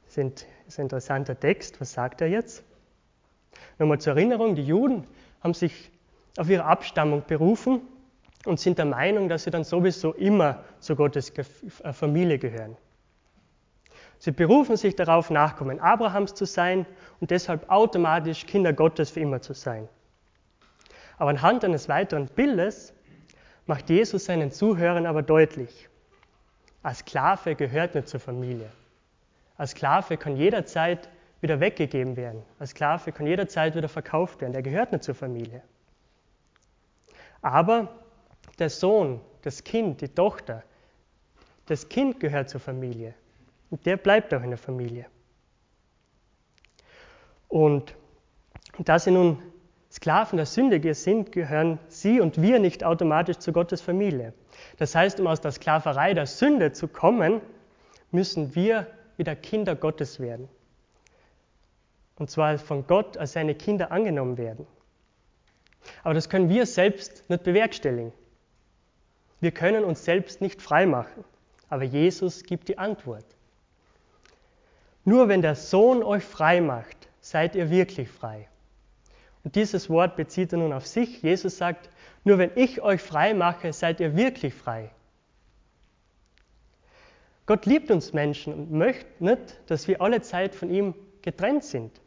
Das 0.05 0.17
ist 0.17 0.79
ein 0.79 0.83
interessanter 0.83 1.38
Text. 1.38 1.81
Was 1.81 1.91
sagt 1.91 2.21
er 2.21 2.29
jetzt? 2.29 2.63
Nochmal 3.79 3.99
zur 3.99 4.13
Erinnerung, 4.13 4.55
die 4.55 4.63
Juden 4.63 5.05
haben 5.43 5.53
sich 5.53 5.91
auf 6.38 6.49
ihre 6.49 6.63
Abstammung 6.63 7.23
berufen 7.27 7.81
und 8.45 8.61
sind 8.61 8.77
der 8.77 8.85
Meinung, 8.85 9.27
dass 9.27 9.43
sie 9.43 9.51
dann 9.51 9.65
sowieso 9.65 10.13
immer 10.13 10.63
zu 10.79 10.95
Gottes 10.95 11.33
äh, 11.38 11.91
Familie 11.91 12.39
gehören. 12.39 12.77
Sie 14.19 14.31
berufen 14.31 14.77
sich 14.77 14.95
darauf, 14.95 15.29
Nachkommen 15.29 15.81
Abrahams 15.81 16.33
zu 16.33 16.45
sein 16.45 16.85
und 17.19 17.29
deshalb 17.29 17.69
automatisch 17.69 18.45
Kinder 18.45 18.71
Gottes 18.71 19.09
für 19.09 19.19
immer 19.19 19.41
zu 19.41 19.51
sein. 19.53 19.89
Aber 21.17 21.31
anhand 21.31 21.65
eines 21.65 21.89
weiteren 21.89 22.27
Bildes 22.27 22.93
macht 23.69 23.88
Jesus 23.91 24.25
seinen 24.25 24.51
Zuhörern 24.51 25.05
aber 25.05 25.21
deutlich, 25.21 25.89
als 26.81 26.99
Sklave 26.99 27.53
gehört 27.53 27.93
nicht 27.93 28.07
zur 28.07 28.19
Familie. 28.19 28.71
Als 29.57 29.71
Sklave 29.71 30.17
kann 30.17 30.35
jederzeit 30.35 31.07
wieder 31.39 31.59
weggegeben 31.59 32.17
werden. 32.17 32.41
Als 32.57 32.71
Sklave 32.71 33.11
kann 33.11 33.27
jederzeit 33.27 33.75
wieder 33.75 33.88
verkauft 33.88 34.41
werden. 34.41 34.53
Der 34.53 34.63
gehört 34.63 34.91
nicht 34.91 35.03
zur 35.03 35.13
Familie. 35.13 35.61
Aber 37.43 37.93
der 38.57 38.71
Sohn, 38.71 39.21
das 39.43 39.63
Kind, 39.63 40.01
die 40.01 40.09
Tochter, 40.09 40.63
das 41.67 41.88
Kind 41.89 42.19
gehört 42.19 42.49
zur 42.49 42.61
Familie. 42.61 43.13
Und 43.69 43.85
der 43.85 43.97
bleibt 43.97 44.33
auch 44.33 44.41
in 44.41 44.49
der 44.49 44.57
Familie. 44.57 45.05
Und 47.47 47.93
da 48.79 48.97
sie 48.97 49.11
nun 49.11 49.43
Sklaven 49.91 50.38
der 50.38 50.46
Sünde 50.46 50.93
sind, 50.93 51.31
gehören 51.31 51.79
sie 51.88 52.19
und 52.19 52.41
wir 52.41 52.60
nicht 52.60 52.84
automatisch 52.84 53.38
zu 53.38 53.51
Gottes 53.51 53.81
Familie. 53.81 54.34
Das 54.77 54.93
heißt, 54.93 55.19
um 55.19 55.27
aus 55.27 55.41
der 55.41 55.51
Sklaverei 55.51 56.13
der 56.13 56.27
Sünde 56.27 56.72
zu 56.72 56.88
kommen, 56.88 57.41
müssen 58.12 58.53
wir 58.53 58.88
wieder 59.17 59.36
Kinder 59.36 59.75
Gottes 59.75 60.19
werden. 60.19 60.48
Und 62.17 62.29
zwar 62.29 62.58
von 62.58 62.86
Gott 62.86 63.17
als 63.17 63.34
seine 63.34 63.55
Kinder 63.55 63.91
angenommen 63.91 64.38
werden. 64.38 64.67
Aber 66.03 66.13
das 66.13 66.29
können 66.29 66.50
wir 66.50 66.65
selbst 66.65 67.29
nicht 67.29 67.43
bewerkstelligen. 67.43 68.12
Wir 69.39 69.51
können 69.51 69.86
uns 69.86 70.03
selbst 70.03 70.41
nicht 70.41 70.62
frei 70.62 70.86
machen. 70.86 71.24
Aber 71.69 71.84
Jesus 71.84 72.43
gibt 72.43 72.67
die 72.67 72.77
Antwort. 72.77 73.25
Nur 75.05 75.29
wenn 75.29 75.41
der 75.41 75.55
Sohn 75.55 76.03
euch 76.03 76.24
frei 76.24 76.62
macht, 76.62 77.08
seid 77.22 77.55
ihr 77.55 77.69
wirklich 77.69 78.10
frei. 78.10 78.49
Und 79.43 79.55
dieses 79.55 79.89
Wort 79.89 80.15
bezieht 80.15 80.51
er 80.51 80.60
nun 80.60 80.74
auf 80.74 80.86
sich. 80.86 81.22
Jesus 81.22 81.58
sagt, 81.58 81.89
nur 82.24 82.38
wenn 82.38 82.51
ich 82.55 82.81
euch 82.81 83.01
frei 83.01 83.34
mache, 83.34 83.72
seid 83.74 84.00
ihr 84.00 84.15
wirklich 84.15 84.53
frei. 84.53 84.91
Gott 87.46 87.65
liebt 87.65 87.89
uns 87.89 88.13
Menschen 88.13 88.53
und 88.53 88.72
möchte 88.72 89.24
nicht, 89.24 89.60
dass 89.67 89.88
wir 89.88 90.01
alle 90.01 90.22
Zeit 90.22 90.53
von 90.53 90.69
ihm 90.69 90.93
getrennt 91.22 91.63
sind. 91.63 92.00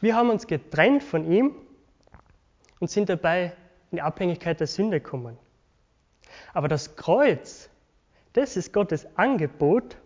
Wir 0.00 0.14
haben 0.14 0.30
uns 0.30 0.46
getrennt 0.46 1.02
von 1.02 1.30
ihm 1.30 1.56
und 2.78 2.90
sind 2.90 3.08
dabei 3.08 3.52
in 3.90 3.96
die 3.96 4.02
Abhängigkeit 4.02 4.60
der 4.60 4.66
Sünde 4.66 5.00
gekommen. 5.00 5.36
Aber 6.54 6.68
das 6.68 6.96
Kreuz, 6.96 7.68
das 8.32 8.56
ist 8.56 8.72
Gottes 8.72 9.06
Angebot, 9.16 9.96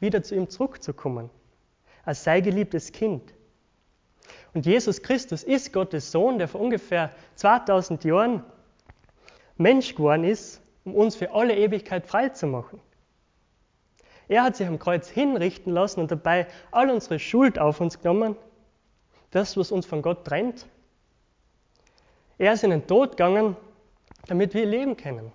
wieder 0.00 0.22
zu 0.22 0.34
ihm 0.34 0.48
zurückzukommen, 0.48 1.28
als 2.04 2.24
sei 2.24 2.40
geliebtes 2.40 2.92
Kind. 2.92 3.34
Und 4.52 4.66
Jesus 4.66 5.02
Christus 5.02 5.42
ist 5.42 5.72
Gottes 5.72 6.10
Sohn, 6.10 6.38
der 6.38 6.48
vor 6.48 6.60
ungefähr 6.60 7.10
2000 7.36 8.04
Jahren 8.04 8.42
Mensch 9.56 9.94
geworden 9.94 10.24
ist, 10.24 10.60
um 10.84 10.94
uns 10.94 11.16
für 11.16 11.32
alle 11.32 11.56
Ewigkeit 11.56 12.06
frei 12.06 12.30
zu 12.30 12.46
machen. 12.46 12.80
Er 14.28 14.42
hat 14.42 14.56
sich 14.56 14.66
am 14.66 14.78
Kreuz 14.78 15.08
hinrichten 15.08 15.72
lassen 15.72 16.00
und 16.00 16.10
dabei 16.10 16.46
all 16.70 16.90
unsere 16.90 17.18
Schuld 17.18 17.58
auf 17.58 17.80
uns 17.80 18.00
genommen, 18.00 18.36
das, 19.30 19.56
was 19.56 19.70
uns 19.70 19.86
von 19.86 20.02
Gott 20.02 20.24
trennt. 20.24 20.66
Er 22.38 22.52
ist 22.52 22.64
in 22.64 22.70
den 22.70 22.86
Tod 22.86 23.10
gegangen, 23.12 23.56
damit 24.26 24.54
wir 24.54 24.66
leben 24.66 24.96
können. 24.96 25.32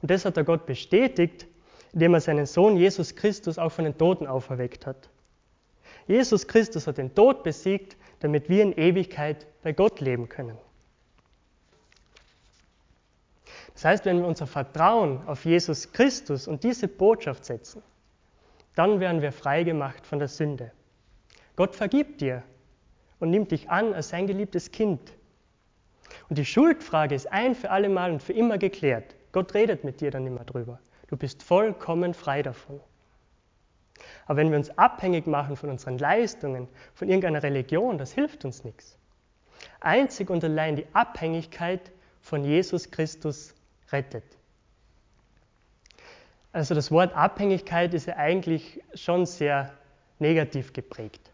Und 0.00 0.10
das 0.10 0.24
hat 0.24 0.36
der 0.36 0.44
Gott 0.44 0.66
bestätigt, 0.66 1.46
indem 1.92 2.14
er 2.14 2.20
seinen 2.20 2.46
Sohn 2.46 2.76
Jesus 2.76 3.14
Christus 3.14 3.58
auch 3.58 3.70
von 3.70 3.84
den 3.84 3.96
Toten 3.98 4.26
auferweckt 4.26 4.86
hat. 4.86 5.08
Jesus 6.06 6.46
Christus 6.46 6.86
hat 6.86 6.98
den 6.98 7.14
Tod 7.14 7.42
besiegt, 7.42 7.96
damit 8.20 8.48
wir 8.48 8.62
in 8.62 8.72
Ewigkeit 8.72 9.46
bei 9.62 9.72
Gott 9.72 10.00
leben 10.00 10.28
können. 10.28 10.58
Das 13.74 13.84
heißt, 13.84 14.04
wenn 14.04 14.18
wir 14.18 14.26
unser 14.26 14.46
Vertrauen 14.46 15.26
auf 15.26 15.44
Jesus 15.44 15.92
Christus 15.92 16.46
und 16.46 16.62
diese 16.62 16.88
Botschaft 16.88 17.44
setzen, 17.44 17.82
dann 18.74 19.00
werden 19.00 19.22
wir 19.22 19.32
frei 19.32 19.64
gemacht 19.64 20.06
von 20.06 20.18
der 20.18 20.28
Sünde. 20.28 20.72
Gott 21.56 21.74
vergibt 21.74 22.20
dir 22.20 22.42
und 23.18 23.30
nimmt 23.30 23.50
dich 23.50 23.70
an 23.70 23.94
als 23.94 24.08
sein 24.08 24.26
geliebtes 24.26 24.70
Kind. 24.70 25.00
Und 26.28 26.38
die 26.38 26.44
Schuldfrage 26.44 27.14
ist 27.14 27.30
ein 27.32 27.54
für 27.54 27.70
alle 27.70 27.88
Mal 27.88 28.12
und 28.12 28.22
für 28.22 28.32
immer 28.32 28.58
geklärt. 28.58 29.14
Gott 29.32 29.54
redet 29.54 29.84
mit 29.84 30.00
dir 30.00 30.10
dann 30.10 30.26
immer 30.26 30.44
drüber. 30.44 30.80
Du 31.08 31.16
bist 31.16 31.42
vollkommen 31.42 32.14
frei 32.14 32.42
davon. 32.42 32.80
Aber 34.26 34.38
wenn 34.38 34.50
wir 34.50 34.56
uns 34.56 34.76
abhängig 34.78 35.26
machen 35.26 35.56
von 35.56 35.70
unseren 35.70 35.98
Leistungen, 35.98 36.68
von 36.94 37.08
irgendeiner 37.08 37.42
Religion, 37.42 37.98
das 37.98 38.12
hilft 38.12 38.44
uns 38.44 38.64
nichts. 38.64 38.96
Einzig 39.80 40.30
und 40.30 40.42
allein 40.44 40.76
die 40.76 40.86
Abhängigkeit 40.92 41.92
von 42.20 42.44
Jesus 42.44 42.90
Christus 42.90 43.54
rettet. 43.92 44.24
Also 46.52 46.74
das 46.74 46.90
Wort 46.90 47.14
Abhängigkeit 47.14 47.92
ist 47.94 48.06
ja 48.06 48.16
eigentlich 48.16 48.82
schon 48.94 49.26
sehr 49.26 49.72
negativ 50.20 50.72
geprägt. 50.72 51.30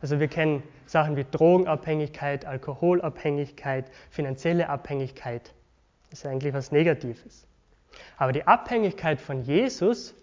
Also 0.00 0.18
wir 0.20 0.28
kennen 0.28 0.62
Sachen 0.86 1.16
wie 1.16 1.24
Drogenabhängigkeit, 1.30 2.46
Alkoholabhängigkeit, 2.46 3.90
finanzielle 4.10 4.68
Abhängigkeit. 4.68 5.52
Das 6.10 6.20
ist 6.20 6.26
eigentlich 6.26 6.54
was 6.54 6.72
Negatives. 6.72 7.46
Aber 8.16 8.32
die 8.32 8.46
Abhängigkeit 8.46 9.20
von 9.20 9.42
Jesus, 9.42 10.14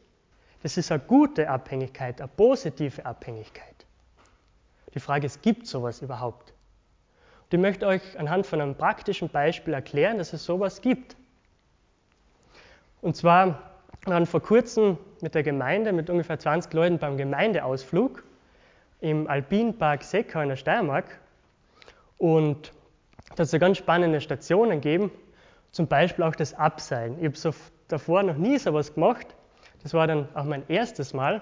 das 0.64 0.78
ist 0.78 0.92
eine 0.92 1.02
gute 1.02 1.50
Abhängigkeit, 1.50 2.22
eine 2.22 2.28
positive 2.28 3.06
Abhängigkeit. 3.06 3.86
Die 4.94 5.00
Frage 5.00 5.26
ist, 5.26 5.42
gibt 5.42 5.64
es 5.64 5.72
sowas 5.72 6.02
überhaupt? 6.02 6.54
Und 7.44 7.54
ich 7.54 7.60
möchte 7.60 7.88
euch 7.88 8.20
anhand 8.20 8.46
von 8.46 8.62
einem 8.62 8.76
praktischen 8.76 9.30
Beispiel 9.30 9.74
erklären, 9.74 10.18
dass 10.18 10.34
es 10.34 10.46
sowas 10.46 10.82
gibt. 10.82 11.16
Und 13.02 13.16
zwar 13.16 13.72
waren 14.06 14.26
vor 14.26 14.42
kurzem 14.42 14.98
mit 15.22 15.36
der 15.36 15.44
Gemeinde, 15.44 15.94
mit 15.94 16.10
ungefähr 16.10 16.40
20 16.40 16.74
Leuten 16.74 16.98
beim 16.98 17.18
Gemeindeausflug 17.18 18.24
im 19.00 19.28
Alpinpark 19.28 20.04
Seckau 20.04 20.42
in 20.42 20.50
der 20.50 20.56
Steiermark. 20.56 21.20
Und 22.18 22.72
da 23.36 23.44
hat 23.44 23.54
es 23.54 23.60
ganz 23.60 23.78
spannende 23.78 24.22
Stationen 24.22 24.82
gegeben, 24.82 25.12
zum 25.72 25.88
Beispiel 25.88 26.24
auch 26.24 26.36
das 26.36 26.54
Abseilen. 26.54 27.18
Ich 27.20 27.26
habe 27.26 27.38
so 27.38 27.54
davor 27.88 28.24
noch 28.24 28.38
nie 28.38 28.58
sowas 28.58 28.94
gemacht. 28.94 29.36
Das 29.84 29.94
war 29.94 30.08
dann 30.08 30.28
auch 30.36 30.44
mein 30.44 30.64
erstes 30.68 31.14
Mal. 31.14 31.42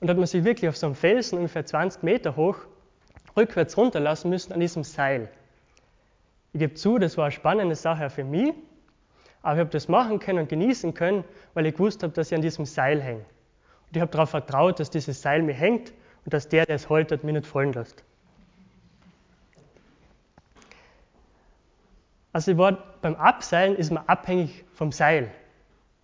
Und 0.00 0.10
hat 0.10 0.16
man 0.16 0.26
sich 0.26 0.44
wirklich 0.44 0.68
auf 0.68 0.76
so 0.76 0.86
einem 0.86 0.94
Felsen, 0.94 1.38
ungefähr 1.38 1.64
20 1.64 2.02
Meter 2.02 2.36
hoch, 2.36 2.56
rückwärts 3.36 3.76
runterlassen 3.76 4.30
müssen 4.30 4.52
an 4.52 4.60
diesem 4.60 4.84
Seil. 4.84 5.28
Ich 6.52 6.60
gebe 6.60 6.74
zu, 6.74 6.98
das 6.98 7.16
war 7.16 7.24
eine 7.24 7.32
spannende 7.32 7.74
Sache 7.74 8.10
für 8.10 8.24
mich, 8.24 8.52
aber 9.42 9.54
ich 9.54 9.60
habe 9.60 9.70
das 9.70 9.88
machen 9.88 10.20
können 10.20 10.40
und 10.40 10.48
genießen 10.48 10.94
können, 10.94 11.24
weil 11.54 11.66
ich 11.66 11.74
gewusst 11.74 12.02
habe, 12.02 12.12
dass 12.12 12.28
ich 12.30 12.34
an 12.34 12.42
diesem 12.42 12.64
Seil 12.64 13.00
hänge. 13.02 13.24
Und 13.88 13.96
ich 13.96 14.00
habe 14.00 14.10
darauf 14.10 14.30
vertraut, 14.30 14.78
dass 14.78 14.90
dieses 14.90 15.20
Seil 15.20 15.42
mir 15.42 15.54
hängt 15.54 15.92
und 16.24 16.32
dass 16.32 16.48
der, 16.48 16.66
der 16.66 16.76
es 16.76 16.88
holtert, 16.88 17.24
mich 17.24 17.34
nicht 17.34 17.46
fallen 17.46 17.72
lässt. 17.72 18.04
Also 22.32 22.56
war, 22.58 22.72
beim 23.00 23.14
Abseilen 23.14 23.76
ist 23.76 23.92
man 23.92 24.04
abhängig 24.06 24.64
vom 24.74 24.90
Seil. 24.90 25.30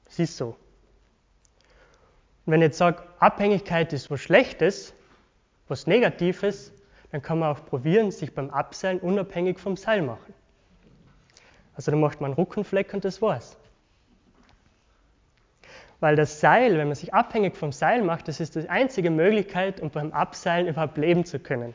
Das 0.04 0.18
ist 0.18 0.36
so. 0.36 0.56
Und 2.50 2.54
wenn 2.54 2.62
ich 2.62 2.70
jetzt 2.70 2.78
sage, 2.78 3.04
Abhängigkeit 3.20 3.92
ist 3.92 4.10
was 4.10 4.22
Schlechtes, 4.22 4.92
was 5.68 5.86
Negatives, 5.86 6.72
dann 7.12 7.22
kann 7.22 7.38
man 7.38 7.54
auch 7.54 7.64
probieren, 7.64 8.10
sich 8.10 8.34
beim 8.34 8.50
Abseilen 8.50 8.98
unabhängig 8.98 9.60
vom 9.60 9.76
Seil 9.76 10.02
machen. 10.02 10.34
Also 11.76 11.92
dann 11.92 12.00
macht 12.00 12.20
man 12.20 12.32
einen 12.32 12.34
Ruckenfleck 12.34 12.92
und 12.92 13.04
das 13.04 13.22
war's. 13.22 13.56
Weil 16.00 16.16
das 16.16 16.40
Seil, 16.40 16.76
wenn 16.76 16.88
man 16.88 16.96
sich 16.96 17.14
abhängig 17.14 17.56
vom 17.56 17.70
Seil 17.70 18.02
macht, 18.02 18.26
das 18.26 18.40
ist 18.40 18.56
die 18.56 18.68
einzige 18.68 19.10
Möglichkeit, 19.10 19.78
um 19.78 19.90
beim 19.90 20.10
Abseilen 20.10 20.66
überhaupt 20.66 20.98
leben 20.98 21.24
zu 21.24 21.38
können. 21.38 21.72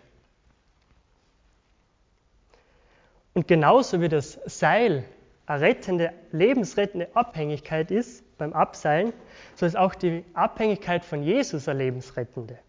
Und 3.33 3.47
genauso 3.47 4.01
wie 4.01 4.09
das 4.09 4.41
Seil 4.45 5.05
eine 5.45 5.61
rettende, 5.61 6.11
lebensrettende 6.33 7.07
Abhängigkeit 7.13 7.91
ist 7.91 8.24
beim 8.37 8.53
Abseilen, 8.53 9.13
so 9.55 9.65
ist 9.65 9.77
auch 9.77 9.95
die 9.95 10.23
Abhängigkeit 10.33 11.05
von 11.05 11.23
Jesus 11.23 11.67
eine 11.67 11.79
lebensrettende. 11.79 12.59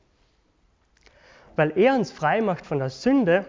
Weil 1.57 1.77
er 1.79 1.95
uns 1.95 2.13
frei 2.13 2.41
macht 2.41 2.67
von 2.67 2.79
der 2.79 2.91
Sünde 2.91 3.45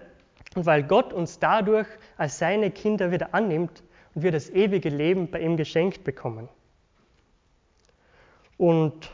und 0.56 0.66
weil 0.66 0.84
Gott 0.84 1.14
uns 1.14 1.40
dadurch 1.40 1.88
als 2.18 2.40
seine 2.40 2.72
Kinder 2.72 3.12
wieder 3.12 3.34
annimmt 3.34 3.84
und 4.16 4.24
wir 4.24 4.32
das 4.32 4.50
ewige 4.50 4.90
Leben 4.90 5.30
bei 5.30 5.42
ihm 5.42 5.58
geschenkt 5.58 6.04
bekommen. 6.04 6.50
Und 8.58 9.12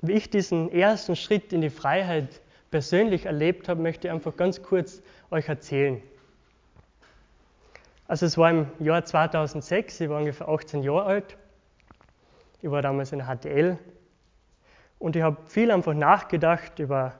wie 0.00 0.12
ich 0.12 0.30
diesen 0.30 0.70
ersten 0.70 1.16
Schritt 1.16 1.52
in 1.52 1.60
die 1.60 1.70
Freiheit 1.70 2.40
persönlich 2.70 3.26
erlebt 3.26 3.68
habe, 3.68 3.82
möchte 3.82 4.06
ich 4.06 4.14
einfach 4.14 4.36
ganz 4.36 4.62
kurz 4.62 5.02
euch 5.30 5.48
erzählen. 5.48 6.00
Also 8.06 8.26
es 8.26 8.38
war 8.38 8.50
im 8.50 8.66
Jahr 8.78 9.04
2006, 9.04 10.00
ich 10.00 10.08
war 10.08 10.18
ungefähr 10.18 10.48
18 10.48 10.82
Jahre 10.82 11.04
alt. 11.04 11.36
Ich 12.60 12.70
war 12.70 12.82
damals 12.82 13.12
in 13.12 13.22
HTL 13.22 13.78
und 14.98 15.16
ich 15.16 15.22
habe 15.22 15.36
viel 15.46 15.70
einfach 15.70 15.94
nachgedacht 15.94 16.78
über, 16.78 17.14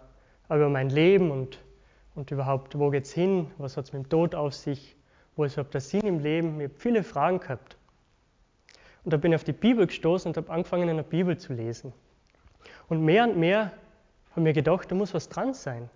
über 0.49 0.69
mein 0.69 0.91
Leben 0.91 1.31
und, 1.31 1.63
und 2.15 2.31
überhaupt, 2.31 2.79
wo 2.79 2.91
geht 2.91 3.05
es 3.05 3.13
hin, 3.13 3.51
was 3.59 3.77
hat 3.77 3.85
es 3.85 3.93
mit 3.93 4.05
dem 4.05 4.09
Tod 4.09 4.35
auf 4.35 4.55
sich, 4.55 4.97
wo 5.37 5.45
ist 5.45 5.55
überhaupt 5.55 5.75
der 5.75 5.81
Sinn 5.81 6.03
im 6.03 6.19
Leben. 6.19 6.61
Ich 6.61 6.69
habe 6.69 6.79
viele 6.79 7.05
Fragen 7.05 7.39
gehabt. 7.39 7.77
Und 9.05 9.13
da 9.13 9.17
bin 9.17 9.33
ich 9.33 9.37
auf 9.37 9.45
die 9.45 9.53
Bibel 9.53 9.87
gestoßen 9.87 10.29
und 10.29 10.37
habe 10.37 10.51
angefangen, 10.51 10.89
in 10.89 10.97
der 10.97 11.05
Bibel 11.05 11.39
zu 11.39 11.53
lesen. 11.53 11.93
Und 12.89 13.05
mehr 13.05 13.25
und 13.25 13.39
mehr 13.39 13.73
habe 14.33 14.41
mir 14.41 14.53
gedacht, 14.53 14.91
da 14.91 14.95
muss 14.95 15.15
was 15.15 15.29
dran 15.29 15.55
sein. 15.55 15.89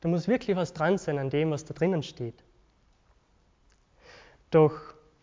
Da 0.00 0.08
muss 0.08 0.28
wirklich 0.28 0.56
was 0.56 0.72
dran 0.72 0.98
sein 0.98 1.18
an 1.18 1.30
dem, 1.30 1.50
was 1.50 1.64
da 1.64 1.74
drinnen 1.74 2.02
steht. 2.02 2.42
Doch 4.50 4.72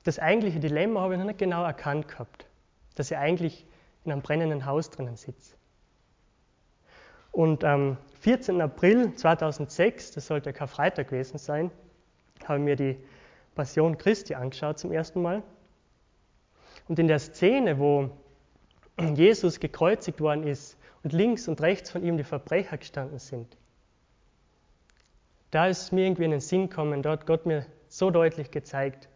das 0.04 0.20
eigentliche 0.20 0.60
Dilemma 0.60 1.02
habe 1.02 1.14
ich 1.14 1.20
noch 1.20 1.26
nicht 1.26 1.40
genau 1.40 1.64
erkannt 1.64 2.08
gehabt, 2.08 2.46
dass 2.96 3.12
ich 3.12 3.18
eigentlich 3.18 3.66
in 4.04 4.12
einem 4.12 4.22
brennenden 4.22 4.66
Haus 4.66 4.90
drinnen 4.90 5.16
sitze. 5.16 5.56
Und 7.32 7.64
am 7.64 7.98
14. 8.22 8.62
April 8.62 9.14
2006, 9.14 10.12
das 10.12 10.28
sollte 10.28 10.54
kein 10.54 10.68
Freitag 10.68 11.10
gewesen 11.10 11.38
sein, 11.38 11.70
habe 12.46 12.60
ich 12.60 12.66
mir 12.66 12.76
die 12.76 12.98
Passion 13.56 13.98
Christi 13.98 14.36
angeschaut 14.36 14.80
zum 14.80 14.92
ersten 14.92 15.22
Mal. 15.22 15.44
Und 16.88 17.00
in 17.00 17.08
der 17.08 17.20
Szene, 17.20 17.80
wo 17.80 18.10
Jesus 19.16 19.60
gekreuzigt 19.60 20.22
worden 20.22 20.48
ist 20.48 20.78
und 21.04 21.14
links 21.14 21.48
und 21.48 21.62
rechts 21.62 21.92
von 21.92 22.04
ihm 22.04 22.18
die 22.18 22.24
Verbrecher 22.24 22.78
gestanden 22.78 23.20
sind, 23.20 23.58
da 25.52 25.68
ist 25.68 25.92
mir 25.92 26.06
irgendwie 26.06 26.26
in 26.26 26.32
den 26.32 26.42
Sinn 26.42 26.70
gekommen, 26.70 27.02
dort 27.02 27.26
Gott 27.26 27.46
mir 27.46 27.66
so 27.88 28.12
deutlich 28.12 28.52
gezeigt, 28.52 29.10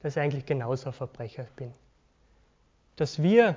dass 0.00 0.16
ich 0.16 0.22
eigentlich 0.22 0.46
genauso 0.46 0.88
ein 0.88 0.92
Verbrecher 0.92 1.46
bin. 1.56 1.72
Dass 2.96 3.22
wir 3.22 3.56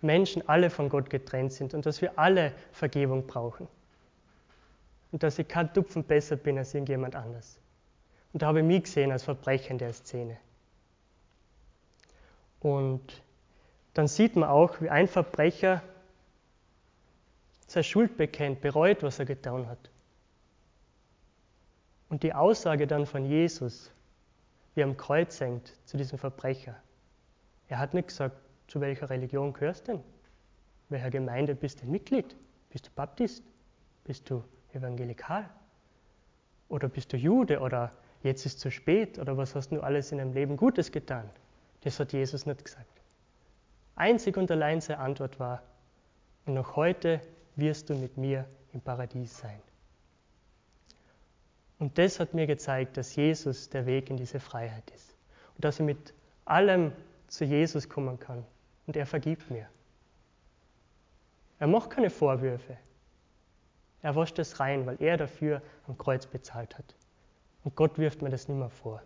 Menschen 0.00 0.48
alle 0.48 0.70
von 0.70 0.88
Gott 0.88 1.10
getrennt 1.10 1.52
sind 1.52 1.74
und 1.74 1.86
dass 1.86 2.02
wir 2.02 2.18
alle 2.18 2.52
Vergebung 2.72 3.26
brauchen. 3.26 3.68
Und 5.12 5.22
dass 5.22 5.38
ich 5.38 5.48
kein 5.48 5.72
Tupfen 5.72 6.04
besser 6.04 6.36
bin 6.36 6.58
als 6.58 6.74
irgendjemand 6.74 7.16
anders. 7.16 7.58
Und 8.32 8.42
da 8.42 8.48
habe 8.48 8.60
ich 8.60 8.66
mich 8.66 8.82
gesehen 8.82 9.12
als 9.12 9.22
Verbrecher 9.22 9.70
in 9.70 9.78
der 9.78 9.92
Szene. 9.92 10.36
Und 12.60 13.22
dann 13.94 14.08
sieht 14.08 14.34
man 14.36 14.48
auch, 14.48 14.80
wie 14.80 14.90
ein 14.90 15.06
Verbrecher 15.06 15.82
seine 17.66 17.84
Schuld 17.84 18.16
bekennt, 18.16 18.60
bereut, 18.60 19.02
was 19.02 19.18
er 19.18 19.24
getan 19.24 19.68
hat. 19.68 19.90
Und 22.08 22.22
die 22.22 22.34
Aussage 22.34 22.86
dann 22.86 23.06
von 23.06 23.24
Jesus, 23.24 23.90
wie 24.74 24.80
er 24.80 24.86
am 24.86 24.96
Kreuz 24.96 25.40
hängt, 25.40 25.74
zu 25.84 25.96
diesem 25.96 26.18
Verbrecher. 26.18 26.76
Er 27.68 27.78
hat 27.78 27.94
nicht 27.94 28.08
gesagt, 28.08 28.36
zu 28.66 28.80
welcher 28.80 29.10
Religion 29.10 29.52
gehörst 29.52 29.88
denn? 29.88 30.00
Welcher 30.88 31.10
Gemeinde 31.10 31.54
bist 31.54 31.82
du 31.82 31.86
Mitglied? 31.86 32.36
Bist 32.70 32.86
du 32.86 32.90
Baptist? 32.94 33.42
Bist 34.04 34.28
du 34.30 34.44
evangelikal? 34.72 35.48
Oder 36.68 36.88
bist 36.88 37.12
du 37.12 37.16
Jude? 37.16 37.60
Oder 37.60 37.92
jetzt 38.22 38.46
ist 38.46 38.60
zu 38.60 38.70
spät? 38.70 39.18
Oder 39.18 39.36
was 39.36 39.54
hast 39.54 39.70
du 39.70 39.80
alles 39.80 40.12
in 40.12 40.18
deinem 40.18 40.32
Leben 40.32 40.56
Gutes 40.56 40.92
getan? 40.92 41.30
Das 41.82 42.00
hat 42.00 42.12
Jesus 42.12 42.46
nicht 42.46 42.64
gesagt. 42.64 43.00
Einzig 43.96 44.36
und 44.36 44.50
allein 44.50 44.80
seine 44.80 45.00
Antwort 45.00 45.38
war, 45.38 45.62
und 46.46 46.54
noch 46.54 46.76
heute 46.76 47.20
wirst 47.56 47.88
du 47.88 47.94
mit 47.94 48.16
mir 48.16 48.46
im 48.72 48.80
Paradies 48.80 49.38
sein. 49.38 49.60
Und 51.78 51.96
das 51.98 52.20
hat 52.20 52.34
mir 52.34 52.46
gezeigt, 52.46 52.96
dass 52.96 53.16
Jesus 53.16 53.68
der 53.70 53.86
Weg 53.86 54.10
in 54.10 54.16
diese 54.16 54.40
Freiheit 54.40 54.90
ist. 54.90 55.14
Und 55.54 55.64
dass 55.64 55.80
ich 55.80 55.86
mit 55.86 56.14
allem 56.44 56.92
zu 57.28 57.44
Jesus 57.44 57.88
kommen 57.88 58.18
kann. 58.18 58.44
Und 58.86 58.96
er 58.96 59.06
vergibt 59.06 59.50
mir. 59.50 59.68
Er 61.58 61.66
macht 61.66 61.90
keine 61.90 62.10
Vorwürfe. 62.10 62.76
Er 64.02 64.14
wascht 64.16 64.38
es 64.38 64.60
rein, 64.60 64.84
weil 64.84 65.00
er 65.00 65.16
dafür 65.16 65.62
am 65.86 65.96
Kreuz 65.96 66.26
bezahlt 66.26 66.76
hat. 66.76 66.94
Und 67.64 67.74
Gott 67.74 67.96
wirft 67.96 68.20
mir 68.20 68.28
das 68.28 68.48
nicht 68.48 68.58
mehr 68.58 68.68
vor. 68.68 69.02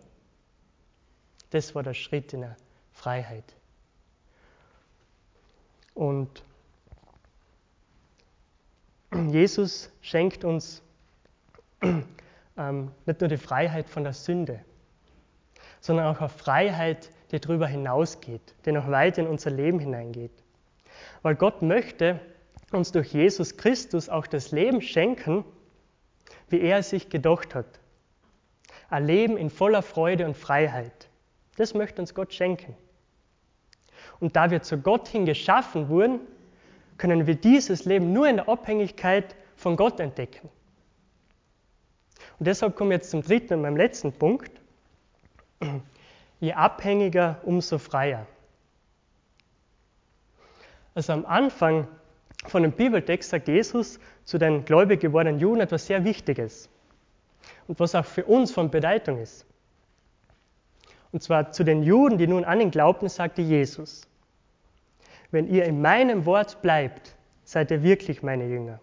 Das 1.51 1.73
war 1.73 1.83
der 1.83 1.93
Schritt 1.93 2.33
in 2.33 2.41
der 2.41 2.57
Freiheit. 2.91 3.55
Und 5.93 6.43
Jesus 9.11 9.89
schenkt 10.01 10.43
uns 10.43 10.81
ähm, 11.81 12.91
nicht 13.05 13.21
nur 13.21 13.27
die 13.29 13.37
Freiheit 13.37 13.89
von 13.89 14.03
der 14.03 14.13
Sünde, 14.13 14.63
sondern 15.79 16.13
auch 16.13 16.19
eine 16.19 16.29
Freiheit, 16.29 17.11
die 17.31 17.39
darüber 17.39 17.67
hinausgeht, 17.67 18.55
die 18.65 18.71
noch 18.71 18.89
weiter 18.89 19.21
in 19.21 19.27
unser 19.27 19.51
Leben 19.51 19.79
hineingeht. 19.79 20.31
Weil 21.21 21.35
Gott 21.35 21.61
möchte 21.61 22.19
uns 22.71 22.91
durch 22.91 23.13
Jesus 23.13 23.57
Christus 23.57 24.09
auch 24.09 24.27
das 24.27 24.51
Leben 24.51 24.81
schenken, 24.81 25.43
wie 26.49 26.61
er 26.61 26.79
es 26.79 26.89
sich 26.89 27.09
gedacht 27.09 27.55
hat. 27.55 27.79
Ein 28.89 29.05
Leben 29.05 29.37
in 29.37 29.49
voller 29.49 29.81
Freude 29.81 30.25
und 30.25 30.35
Freiheit. 30.35 31.09
Das 31.57 31.73
möchte 31.73 32.01
uns 32.01 32.13
Gott 32.13 32.33
schenken. 32.33 32.75
Und 34.19 34.35
da 34.35 34.51
wir 34.51 34.61
zu 34.61 34.77
Gott 34.77 35.07
hin 35.07 35.25
geschaffen 35.25 35.89
wurden, 35.89 36.19
können 36.97 37.27
wir 37.27 37.35
dieses 37.35 37.85
Leben 37.85 38.13
nur 38.13 38.27
in 38.27 38.37
der 38.37 38.49
Abhängigkeit 38.49 39.35
von 39.55 39.75
Gott 39.75 39.99
entdecken. 39.99 40.49
Und 42.39 42.47
deshalb 42.47 42.75
komme 42.75 42.93
ich 42.93 42.99
jetzt 42.99 43.11
zum 43.11 43.21
dritten 43.21 43.55
und 43.55 43.61
meinem 43.61 43.77
letzten 43.77 44.11
Punkt. 44.11 44.51
Je 46.39 46.53
abhängiger, 46.53 47.39
umso 47.43 47.77
freier. 47.77 48.25
Also 50.95 51.13
am 51.13 51.25
Anfang 51.25 51.87
von 52.45 52.63
dem 52.63 52.71
Bibeltext 52.71 53.29
sagt 53.29 53.47
Jesus 53.47 53.99
zu 54.23 54.37
den 54.37 54.65
gläubig 54.65 55.01
gewordenen 55.01 55.39
Juden 55.39 55.61
etwas 55.61 55.85
sehr 55.85 56.03
Wichtiges 56.03 56.69
und 57.67 57.79
was 57.79 57.95
auch 57.95 58.05
für 58.05 58.25
uns 58.25 58.51
von 58.51 58.71
Bedeutung 58.71 59.17
ist. 59.17 59.45
Und 61.11 61.23
zwar 61.23 61.51
zu 61.51 61.63
den 61.63 61.83
Juden, 61.83 62.17
die 62.17 62.27
nun 62.27 62.45
an 62.45 62.61
ihn 62.61 62.71
glaubten, 62.71 63.09
sagte 63.09 63.41
Jesus, 63.41 64.07
wenn 65.31 65.47
ihr 65.47 65.65
in 65.65 65.81
meinem 65.81 66.25
Wort 66.25 66.61
bleibt, 66.61 67.15
seid 67.43 67.71
ihr 67.71 67.83
wirklich 67.83 68.23
meine 68.23 68.47
Jünger. 68.47 68.79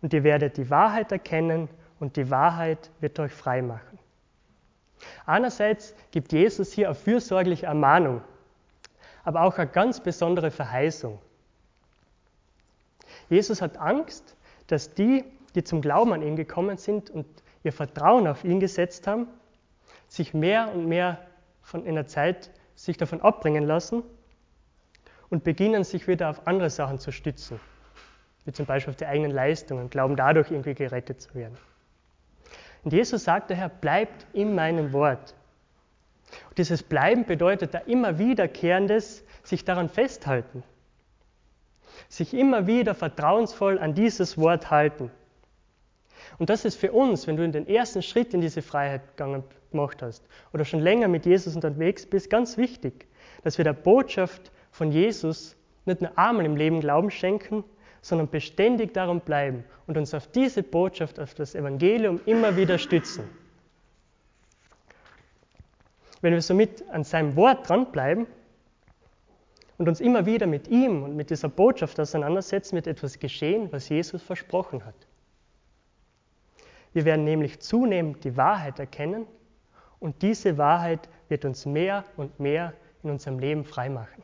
Und 0.00 0.12
ihr 0.12 0.24
werdet 0.24 0.56
die 0.56 0.70
Wahrheit 0.70 1.12
erkennen 1.12 1.68
und 2.00 2.16
die 2.16 2.30
Wahrheit 2.30 2.90
wird 3.00 3.18
euch 3.20 3.32
frei 3.32 3.62
machen. 3.62 3.98
Einerseits 5.26 5.94
gibt 6.10 6.32
Jesus 6.32 6.72
hier 6.72 6.88
eine 6.88 6.94
fürsorgliche 6.94 7.66
Ermahnung, 7.66 8.22
aber 9.24 9.42
auch 9.42 9.58
eine 9.58 9.70
ganz 9.70 10.00
besondere 10.00 10.50
Verheißung. 10.50 11.18
Jesus 13.28 13.62
hat 13.62 13.78
Angst, 13.78 14.36
dass 14.66 14.94
die, 14.94 15.24
die 15.54 15.64
zum 15.64 15.80
Glauben 15.80 16.12
an 16.12 16.22
ihn 16.22 16.36
gekommen 16.36 16.76
sind 16.76 17.10
und 17.10 17.26
ihr 17.62 17.72
Vertrauen 17.72 18.26
auf 18.26 18.44
ihn 18.44 18.60
gesetzt 18.60 19.06
haben, 19.06 19.28
sich 20.08 20.34
mehr 20.34 20.72
und 20.74 20.86
mehr 20.86 21.18
von 21.62 21.86
in 21.86 21.94
der 21.94 22.06
Zeit 22.06 22.50
sich 22.74 22.96
davon 22.96 23.20
abbringen 23.20 23.64
lassen 23.64 24.02
und 25.30 25.44
beginnen 25.44 25.84
sich 25.84 26.08
wieder 26.08 26.30
auf 26.30 26.46
andere 26.46 26.70
Sachen 26.70 26.98
zu 26.98 27.12
stützen, 27.12 27.60
wie 28.44 28.52
zum 28.52 28.66
Beispiel 28.66 28.90
auf 28.90 28.96
die 28.96 29.06
eigenen 29.06 29.30
Leistungen, 29.30 29.88
glauben 29.88 30.16
dadurch 30.16 30.50
irgendwie 30.50 30.74
gerettet 30.74 31.20
zu 31.20 31.34
werden. 31.34 31.56
Und 32.84 32.92
Jesus 32.92 33.24
sagt 33.24 33.50
daher, 33.50 33.68
bleibt 33.68 34.26
in 34.32 34.54
meinem 34.54 34.92
Wort. 34.92 35.34
Und 36.48 36.58
dieses 36.58 36.82
Bleiben 36.82 37.24
bedeutet 37.24 37.74
da 37.74 37.78
immer 37.78 38.18
wiederkehrendes, 38.18 39.24
sich 39.42 39.64
daran 39.64 39.88
festhalten. 39.88 40.62
Sich 42.08 42.34
immer 42.34 42.66
wieder 42.66 42.94
vertrauensvoll 42.94 43.78
an 43.78 43.94
dieses 43.94 44.38
Wort 44.38 44.70
halten. 44.70 45.10
Und 46.38 46.50
das 46.50 46.64
ist 46.64 46.76
für 46.76 46.92
uns, 46.92 47.26
wenn 47.26 47.36
du 47.36 47.44
in 47.44 47.52
den 47.52 47.68
ersten 47.68 48.02
Schritt 48.02 48.34
in 48.34 48.40
diese 48.40 48.62
Freiheit 48.62 49.02
gemacht 49.16 50.02
hast 50.02 50.26
oder 50.52 50.64
schon 50.64 50.80
länger 50.80 51.08
mit 51.08 51.26
Jesus 51.26 51.54
unterwegs 51.54 52.06
bist, 52.06 52.30
ganz 52.30 52.56
wichtig, 52.56 53.06
dass 53.42 53.58
wir 53.58 53.64
der 53.64 53.72
Botschaft 53.72 54.50
von 54.70 54.90
Jesus 54.90 55.56
nicht 55.84 56.00
nur 56.00 56.16
einmal 56.16 56.46
im 56.46 56.56
Leben 56.56 56.80
Glauben 56.80 57.10
schenken, 57.10 57.64
sondern 58.02 58.28
beständig 58.28 58.92
darum 58.92 59.20
bleiben 59.20 59.64
und 59.86 59.96
uns 59.96 60.12
auf 60.12 60.26
diese 60.26 60.62
Botschaft, 60.62 61.18
auf 61.18 61.32
das 61.34 61.54
Evangelium 61.54 62.20
immer 62.26 62.56
wieder 62.56 62.76
stützen. 62.76 63.24
wenn 66.22 66.32
wir 66.32 66.40
somit 66.40 66.88
an 66.88 67.04
seinem 67.04 67.36
Wort 67.36 67.68
dranbleiben 67.68 68.26
und 69.76 69.88
uns 69.88 70.00
immer 70.00 70.24
wieder 70.24 70.46
mit 70.46 70.68
ihm 70.68 71.02
und 71.02 71.16
mit 71.16 71.30
dieser 71.30 71.48
Botschaft 71.48 72.00
auseinandersetzen, 72.00 72.76
wird 72.76 72.86
etwas 72.86 73.18
geschehen, 73.18 73.70
was 73.72 73.88
Jesus 73.88 74.22
versprochen 74.22 74.84
hat. 74.84 74.94
Wir 76.92 77.04
werden 77.04 77.24
nämlich 77.24 77.60
zunehmend 77.60 78.22
die 78.24 78.36
Wahrheit 78.36 78.78
erkennen 78.78 79.26
und 79.98 80.22
diese 80.22 80.58
Wahrheit 80.58 81.08
wird 81.28 81.44
uns 81.44 81.66
mehr 81.66 82.04
und 82.16 82.38
mehr 82.38 82.72
in 83.02 83.10
unserem 83.10 83.40
Leben 83.40 83.64
freimachen. 83.64 84.22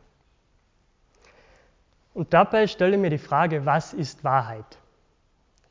Und 2.14 2.34
dabei 2.34 2.66
stelle 2.66 2.96
ich 2.96 3.00
mir 3.00 3.10
die 3.10 3.18
Frage, 3.18 3.64
was 3.64 3.92
ist 3.92 4.24
Wahrheit? 4.24 4.78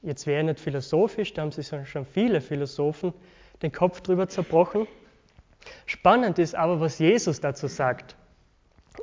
Jetzt 0.01 0.27
wäre 0.27 0.43
nicht 0.43 0.59
philosophisch, 0.59 1.33
da 1.33 1.41
haben 1.41 1.51
sich 1.51 1.67
schon 1.67 2.05
viele 2.05 2.41
Philosophen 2.41 3.13
den 3.61 3.71
Kopf 3.71 4.01
drüber 4.01 4.29
zerbrochen. 4.29 4.87
Spannend 5.85 6.39
ist 6.39 6.55
aber, 6.55 6.79
was 6.79 6.99
Jesus 6.99 7.41
dazu 7.41 7.67
sagt. 7.67 8.15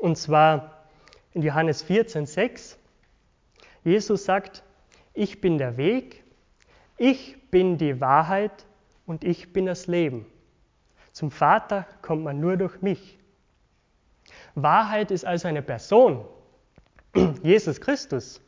Und 0.00 0.16
zwar 0.16 0.84
in 1.32 1.42
Johannes 1.42 1.82
14, 1.82 2.26
6. 2.26 2.78
Jesus 3.82 4.24
sagt, 4.24 4.62
ich 5.12 5.40
bin 5.40 5.58
der 5.58 5.76
Weg, 5.76 6.24
ich 6.96 7.36
bin 7.50 7.76
die 7.76 8.00
Wahrheit 8.00 8.66
und 9.06 9.24
ich 9.24 9.52
bin 9.52 9.66
das 9.66 9.86
Leben. 9.86 10.26
Zum 11.12 11.30
Vater 11.30 11.86
kommt 12.02 12.24
man 12.24 12.40
nur 12.40 12.56
durch 12.56 12.80
mich. 12.82 13.18
Wahrheit 14.54 15.10
ist 15.10 15.24
also 15.24 15.48
eine 15.48 15.62
Person, 15.62 16.24
Jesus 17.42 17.80
Christus. 17.80 18.40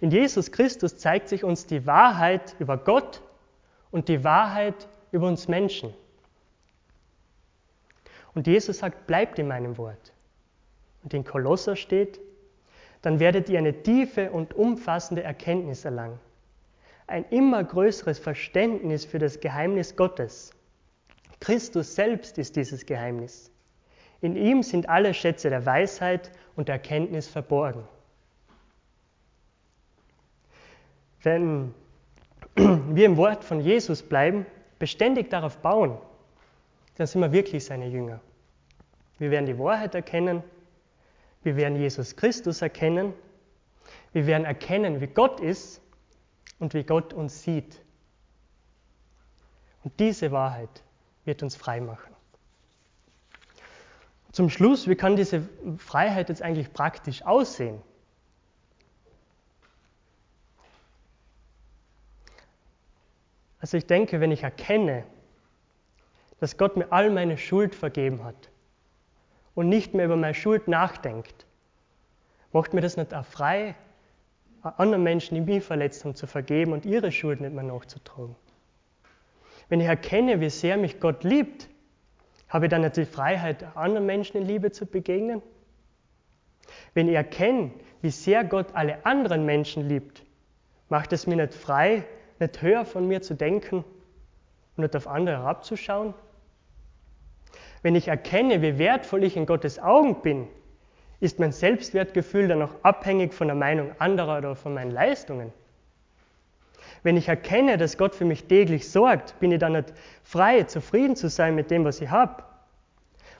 In 0.00 0.10
Jesus 0.10 0.50
Christus 0.50 0.98
zeigt 0.98 1.28
sich 1.28 1.44
uns 1.44 1.66
die 1.66 1.86
Wahrheit 1.86 2.56
über 2.58 2.76
Gott 2.76 3.22
und 3.90 4.08
die 4.08 4.24
Wahrheit 4.24 4.88
über 5.12 5.28
uns 5.28 5.46
Menschen. 5.46 5.94
Und 8.34 8.46
Jesus 8.46 8.78
sagt, 8.78 9.06
bleibt 9.06 9.38
in 9.38 9.46
meinem 9.46 9.78
Wort. 9.78 10.12
Und 11.04 11.14
in 11.14 11.24
Kolosser 11.24 11.76
steht, 11.76 12.20
dann 13.02 13.20
werdet 13.20 13.48
ihr 13.48 13.58
eine 13.58 13.82
tiefe 13.82 14.32
und 14.32 14.54
umfassende 14.54 15.22
Erkenntnis 15.22 15.84
erlangen. 15.84 16.18
Ein 17.06 17.24
immer 17.30 17.62
größeres 17.62 18.18
Verständnis 18.18 19.04
für 19.04 19.18
das 19.18 19.38
Geheimnis 19.40 19.96
Gottes. 19.96 20.52
Christus 21.38 21.94
selbst 21.94 22.38
ist 22.38 22.56
dieses 22.56 22.86
Geheimnis. 22.86 23.51
In 24.22 24.36
ihm 24.36 24.62
sind 24.62 24.88
alle 24.88 25.14
Schätze 25.14 25.50
der 25.50 25.66
Weisheit 25.66 26.30
und 26.54 26.68
der 26.68 26.76
Erkenntnis 26.76 27.26
verborgen. 27.26 27.82
Wenn 31.22 31.74
wir 32.54 33.04
im 33.04 33.16
Wort 33.16 33.42
von 33.42 33.60
Jesus 33.60 34.02
bleiben, 34.02 34.46
beständig 34.78 35.28
darauf 35.28 35.58
bauen, 35.58 35.98
dann 36.96 37.06
sind 37.08 37.20
wir 37.20 37.32
wirklich 37.32 37.64
seine 37.64 37.88
Jünger. 37.88 38.20
Wir 39.18 39.32
werden 39.32 39.46
die 39.46 39.58
Wahrheit 39.58 39.94
erkennen, 39.96 40.44
wir 41.42 41.56
werden 41.56 41.76
Jesus 41.76 42.14
Christus 42.14 42.62
erkennen, 42.62 43.12
wir 44.12 44.26
werden 44.28 44.44
erkennen, 44.44 45.00
wie 45.00 45.08
Gott 45.08 45.40
ist 45.40 45.80
und 46.60 46.74
wie 46.74 46.84
Gott 46.84 47.12
uns 47.12 47.42
sieht. 47.42 47.82
Und 49.82 49.98
diese 49.98 50.30
Wahrheit 50.30 50.84
wird 51.24 51.42
uns 51.42 51.56
frei 51.56 51.80
machen. 51.80 52.14
Zum 54.32 54.48
Schluss, 54.48 54.88
wie 54.88 54.94
kann 54.94 55.14
diese 55.14 55.46
Freiheit 55.76 56.30
jetzt 56.30 56.42
eigentlich 56.42 56.72
praktisch 56.72 57.22
aussehen? 57.22 57.80
Also 63.60 63.76
ich 63.76 63.86
denke, 63.86 64.20
wenn 64.20 64.32
ich 64.32 64.42
erkenne, 64.42 65.04
dass 66.40 66.56
Gott 66.56 66.76
mir 66.76 66.90
all 66.90 67.10
meine 67.10 67.38
Schuld 67.38 67.74
vergeben 67.74 68.24
hat 68.24 68.50
und 69.54 69.68
nicht 69.68 69.94
mehr 69.94 70.06
über 70.06 70.16
meine 70.16 70.34
Schuld 70.34 70.66
nachdenkt, 70.66 71.46
macht 72.52 72.74
mir 72.74 72.80
das 72.80 72.96
nicht 72.96 73.14
auch 73.14 73.24
frei, 73.24 73.76
anderen 74.62 75.02
Menschen, 75.02 75.34
die 75.34 75.40
mich 75.40 75.62
verletzt 75.62 76.04
haben, 76.04 76.14
zu 76.14 76.26
vergeben 76.26 76.72
und 76.72 76.86
ihre 76.86 77.12
Schuld 77.12 77.40
nicht 77.40 77.52
mehr 77.52 77.64
nachzutragen. 77.64 78.34
Wenn 79.68 79.80
ich 79.80 79.86
erkenne, 79.86 80.40
wie 80.40 80.50
sehr 80.50 80.76
mich 80.76 81.00
Gott 81.00 81.22
liebt, 81.22 81.68
habe 82.52 82.66
ich 82.66 82.70
dann 82.70 82.92
die 82.92 83.06
Freiheit, 83.06 83.64
anderen 83.74 84.04
Menschen 84.04 84.36
in 84.36 84.46
Liebe 84.46 84.70
zu 84.70 84.84
begegnen? 84.84 85.40
Wenn 86.92 87.08
ich 87.08 87.14
erkenne, 87.14 87.70
wie 88.02 88.10
sehr 88.10 88.44
Gott 88.44 88.66
alle 88.74 89.06
anderen 89.06 89.46
Menschen 89.46 89.88
liebt, 89.88 90.22
macht 90.90 91.14
es 91.14 91.26
mir 91.26 91.36
nicht 91.36 91.54
frei, 91.54 92.04
nicht 92.38 92.60
höher 92.60 92.84
von 92.84 93.08
mir 93.08 93.22
zu 93.22 93.34
denken 93.34 93.84
und 94.76 94.82
nicht 94.82 94.94
auf 94.94 95.08
andere 95.08 95.38
herabzuschauen? 95.38 96.12
Wenn 97.80 97.94
ich 97.96 98.08
erkenne, 98.08 98.60
wie 98.60 98.78
wertvoll 98.78 99.24
ich 99.24 99.36
in 99.36 99.46
Gottes 99.46 99.78
Augen 99.78 100.20
bin, 100.20 100.46
ist 101.20 101.38
mein 101.38 101.52
Selbstwertgefühl 101.52 102.48
dann 102.48 102.58
noch 102.58 102.84
abhängig 102.84 103.32
von 103.32 103.46
der 103.46 103.56
Meinung 103.56 103.92
anderer 103.98 104.38
oder 104.38 104.56
von 104.56 104.74
meinen 104.74 104.90
Leistungen? 104.90 105.52
Wenn 107.02 107.16
ich 107.16 107.28
erkenne, 107.28 107.78
dass 107.78 107.98
Gott 107.98 108.14
für 108.14 108.24
mich 108.24 108.44
täglich 108.44 108.88
sorgt, 108.88 109.38
bin 109.40 109.50
ich 109.50 109.58
dann 109.58 109.72
nicht 109.72 109.92
frei, 110.22 110.62
zufrieden 110.64 111.16
zu 111.16 111.28
sein 111.28 111.54
mit 111.54 111.70
dem, 111.70 111.84
was 111.84 112.00
ich 112.00 112.10
habe. 112.10 112.44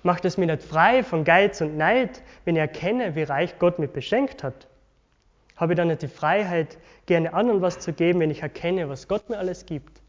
Macht 0.03 0.25
es 0.25 0.37
mich 0.37 0.49
nicht 0.49 0.65
frei 0.65 1.05
von 1.05 1.23
Geiz 1.23 1.61
und 1.61 1.77
Neid, 1.77 2.23
wenn 2.45 2.57
ich 2.57 2.61
erkenne, 2.61 3.15
wie 3.15 3.23
reich 3.23 3.59
Gott 3.61 3.79
mich 3.79 3.91
beschenkt 3.91 4.43
hat. 4.43 4.67
Habe 5.57 5.75
ich 5.75 5.77
dann 5.77 5.89
nicht 5.89 6.03
die 6.03 6.09
Freiheit, 6.09 6.79
gerne 7.07 7.35
anderen 7.35 7.63
was 7.63 7.79
zu 7.79 7.93
geben, 7.93 8.19
wenn 8.19 8.31
ich 8.31 8.43
erkenne, 8.43 8.89
was 8.89 9.07
Gott 9.07 9.29
mir 9.31 9.39
alles 9.39 9.65
gibt. 9.65 10.01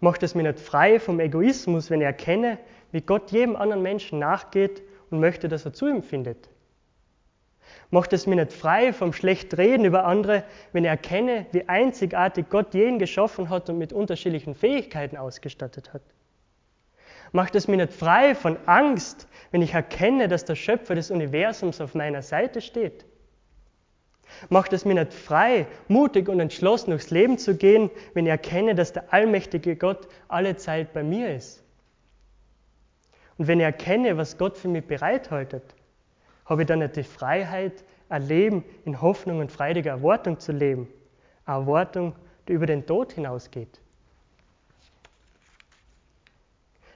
Macht 0.00 0.24
es 0.24 0.34
mich 0.34 0.44
nicht 0.44 0.58
frei 0.58 0.98
vom 0.98 1.20
Egoismus, 1.20 1.88
wenn 1.88 2.00
ich 2.00 2.06
erkenne, 2.06 2.58
wie 2.90 3.00
Gott 3.00 3.30
jedem 3.30 3.54
anderen 3.54 3.82
Menschen 3.82 4.18
nachgeht 4.18 4.82
und 5.10 5.20
möchte, 5.20 5.48
dass 5.48 5.64
er 5.64 5.72
zu 5.72 5.86
ihm 5.86 6.02
findet 6.02 6.48
macht 7.96 8.12
es 8.12 8.26
mich 8.26 8.36
nicht 8.36 8.52
frei 8.52 8.92
vom 8.92 9.14
Schlechtreden 9.14 9.86
über 9.86 10.04
andere, 10.04 10.44
wenn 10.74 10.84
ich 10.84 10.90
erkenne, 10.90 11.46
wie 11.52 11.66
einzigartig 11.66 12.50
Gott 12.50 12.74
jeden 12.74 12.98
geschaffen 12.98 13.48
hat 13.48 13.70
und 13.70 13.78
mit 13.78 13.94
unterschiedlichen 13.94 14.54
Fähigkeiten 14.54 15.16
ausgestattet 15.16 15.94
hat. 15.94 16.02
Macht 17.32 17.54
es 17.54 17.68
mich 17.68 17.78
nicht 17.78 17.94
frei 17.94 18.34
von 18.34 18.58
Angst, 18.66 19.26
wenn 19.50 19.62
ich 19.62 19.72
erkenne, 19.72 20.28
dass 20.28 20.44
der 20.44 20.56
Schöpfer 20.56 20.94
des 20.94 21.10
Universums 21.10 21.80
auf 21.80 21.94
meiner 21.94 22.20
Seite 22.20 22.60
steht. 22.60 23.06
Macht 24.50 24.74
es 24.74 24.84
mich 24.84 24.98
nicht 24.98 25.14
frei, 25.14 25.66
mutig 25.88 26.28
und 26.28 26.38
entschlossen 26.38 26.90
durchs 26.90 27.08
Leben 27.08 27.38
zu 27.38 27.56
gehen, 27.56 27.88
wenn 28.12 28.26
ich 28.26 28.30
erkenne, 28.30 28.74
dass 28.74 28.92
der 28.92 29.10
allmächtige 29.14 29.74
Gott 29.74 30.06
alle 30.28 30.56
Zeit 30.56 30.92
bei 30.92 31.02
mir 31.02 31.34
ist. 31.34 31.64
Und 33.38 33.48
wenn 33.48 33.58
ich 33.58 33.64
erkenne, 33.64 34.18
was 34.18 34.36
Gott 34.36 34.58
für 34.58 34.68
mich 34.68 34.84
bereithaltet, 34.84 35.75
habe 36.46 36.62
ich 36.62 36.68
dann 36.68 36.78
nicht 36.78 36.96
die 36.96 37.02
Freiheit, 37.02 37.84
ein 38.08 38.22
Leben 38.22 38.64
in 38.84 39.00
Hoffnung 39.00 39.40
und 39.40 39.52
freudiger 39.52 39.90
Erwartung 39.90 40.38
zu 40.38 40.52
leben? 40.52 40.88
Eine 41.44 41.58
Erwartung, 41.60 42.14
die 42.48 42.52
über 42.52 42.66
den 42.66 42.86
Tod 42.86 43.12
hinausgeht. 43.12 43.80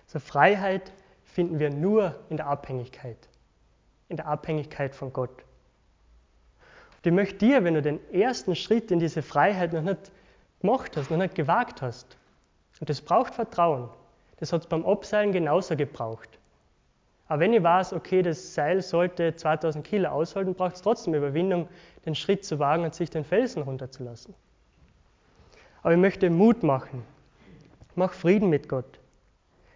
So 0.07 0.19
Freiheit 0.19 0.93
finden 1.25 1.59
wir 1.59 1.71
nur 1.71 2.19
in 2.31 2.37
der 2.37 2.47
Abhängigkeit, 2.47 3.29
in 4.09 4.17
der 4.17 4.27
Abhängigkeit 4.27 4.95
von 4.95 5.13
Gott. 5.13 5.45
Und 6.97 7.07
ich 7.07 7.13
möchte 7.13 7.39
dir, 7.39 7.63
wenn 7.63 7.75
du 7.75 7.83
den 7.83 8.01
ersten 8.13 8.57
Schritt 8.57 8.91
in 8.91 8.99
diese 8.99 9.23
Freiheit 9.23 9.73
noch 9.73 9.83
nicht 9.83 10.11
gemacht 10.61 10.97
hast, 10.97 11.11
noch 11.11 11.19
nicht 11.19 11.35
gewagt 11.35 11.81
hast, 11.81 12.17
und 12.81 12.91
das 12.91 13.01
braucht 13.01 13.35
Vertrauen, 13.35 13.89
das 14.39 14.53
hat 14.53 14.63
es 14.63 14.67
beim 14.67 14.85
Abseilen 14.85 15.33
genauso 15.33 15.77
gebraucht. 15.77 16.40
Aber 17.31 17.39
wenn 17.39 17.53
ich 17.53 17.63
weiß, 17.63 17.93
okay, 17.93 18.23
das 18.23 18.55
Seil 18.55 18.83
sollte 18.83 19.37
2000 19.37 19.87
Kilo 19.87 20.09
aushalten, 20.09 20.53
braucht 20.53 20.75
es 20.75 20.83
trotzdem 20.83 21.15
Überwindung, 21.15 21.69
den 22.05 22.17
Schritt 22.17 22.45
zu 22.45 22.59
wagen 22.59 22.83
und 22.83 22.93
sich 22.93 23.09
den 23.09 23.25
Felsen 23.25 23.63
runterzulassen. 23.63 24.35
Aber 25.83 25.93
ich 25.93 26.01
möchte 26.01 26.29
Mut 26.29 26.65
machen. 26.65 27.05
Mach 27.95 28.15
Frieden 28.15 28.51
mit 28.51 28.69
Gott. 28.69 28.99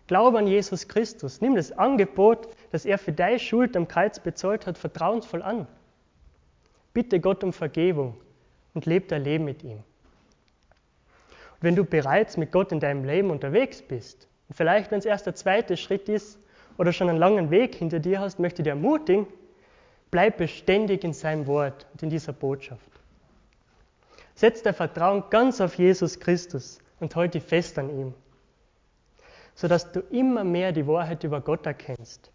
Glaube 0.09 0.39
an 0.39 0.49
Jesus 0.49 0.89
Christus. 0.89 1.41
Nimm 1.41 1.55
das 1.55 1.71
Angebot, 1.71 2.49
das 2.73 2.87
er 2.87 2.99
für 2.99 3.13
deine 3.13 3.39
Schuld 3.39 3.77
am 3.77 3.87
Kreuz 3.87 4.19
bezahlt 4.19 4.67
hat, 4.67 4.77
vertrauensvoll 4.77 5.43
an. 5.43 5.69
Bitte 6.93 7.21
Gott 7.21 7.45
um 7.45 7.53
Vergebung 7.53 8.17
und 8.75 8.85
lebe 8.85 9.07
dein 9.07 9.23
Leben 9.23 9.45
mit 9.45 9.63
ihm. 9.63 9.77
Und 9.77 11.61
wenn 11.61 11.77
du 11.77 11.85
bereits 11.85 12.37
mit 12.37 12.51
Gott 12.51 12.73
in 12.73 12.81
deinem 12.81 13.05
Leben 13.05 13.31
unterwegs 13.31 13.81
bist, 13.81 14.27
und 14.49 14.57
vielleicht, 14.57 14.91
wenn 14.91 14.99
es 14.99 15.05
erst 15.05 15.27
der 15.27 15.37
zweite 15.37 15.77
Schritt 15.77 16.09
ist, 16.09 16.41
oder 16.79 16.93
schon 16.93 17.09
einen 17.09 17.19
langen 17.19 17.51
Weg 17.51 17.75
hinter 17.75 18.01
dir 18.01 18.21
hast, 18.21 18.39
möchte 18.39 18.63
ich 18.63 18.65
dir 18.65 18.71
ermutigen, 18.71 19.27
bleib 20.11 20.39
beständig 20.39 21.05
in 21.05 21.13
seinem 21.13 21.47
Wort 21.47 21.87
und 21.93 22.03
in 22.03 22.11
dieser 22.11 22.33
Botschaft. 22.33 22.91
Setz 24.35 24.63
dein 24.63 24.75
Vertrauen 24.75 25.25
ganz 25.31 25.61
auf 25.61 25.77
Jesus 25.77 26.19
Christus 26.19 26.79
und 27.01 27.15
halte 27.15 27.39
dich 27.39 27.49
fest 27.49 27.79
an 27.79 27.91
ihm, 27.91 28.15
sodass 29.55 29.93
du 29.93 30.01
immer 30.11 30.43
mehr 30.45 30.73
die 30.73 30.87
Wahrheit 30.87 31.23
über 31.25 31.41
Gott 31.41 31.67
erkennst 31.67 32.33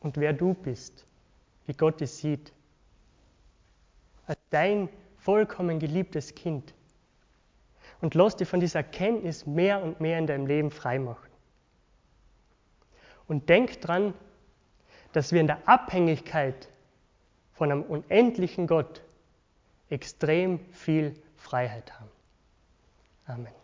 und 0.00 0.16
wer 0.16 0.32
du 0.32 0.54
bist, 0.54 1.06
wie 1.66 1.74
Gott 1.74 2.00
dich 2.00 2.10
sieht. 2.10 2.52
Als 4.26 4.38
dein 4.50 4.88
vollkommen 5.18 5.78
geliebtes 5.78 6.34
Kind. 6.34 6.74
Und 8.00 8.14
lass 8.14 8.36
dich 8.36 8.48
von 8.48 8.60
dieser 8.60 8.78
Erkenntnis 8.78 9.46
mehr 9.46 9.82
und 9.82 10.00
mehr 10.00 10.18
in 10.18 10.26
deinem 10.26 10.46
Leben 10.46 10.70
freimachen. 10.70 11.29
Und 13.30 13.48
denk 13.48 13.80
dran, 13.80 14.12
dass 15.12 15.30
wir 15.30 15.40
in 15.40 15.46
der 15.46 15.68
Abhängigkeit 15.68 16.68
von 17.52 17.70
einem 17.70 17.84
unendlichen 17.84 18.66
Gott 18.66 19.02
extrem 19.88 20.58
viel 20.72 21.14
Freiheit 21.36 21.92
haben. 21.92 22.10
Amen. 23.26 23.59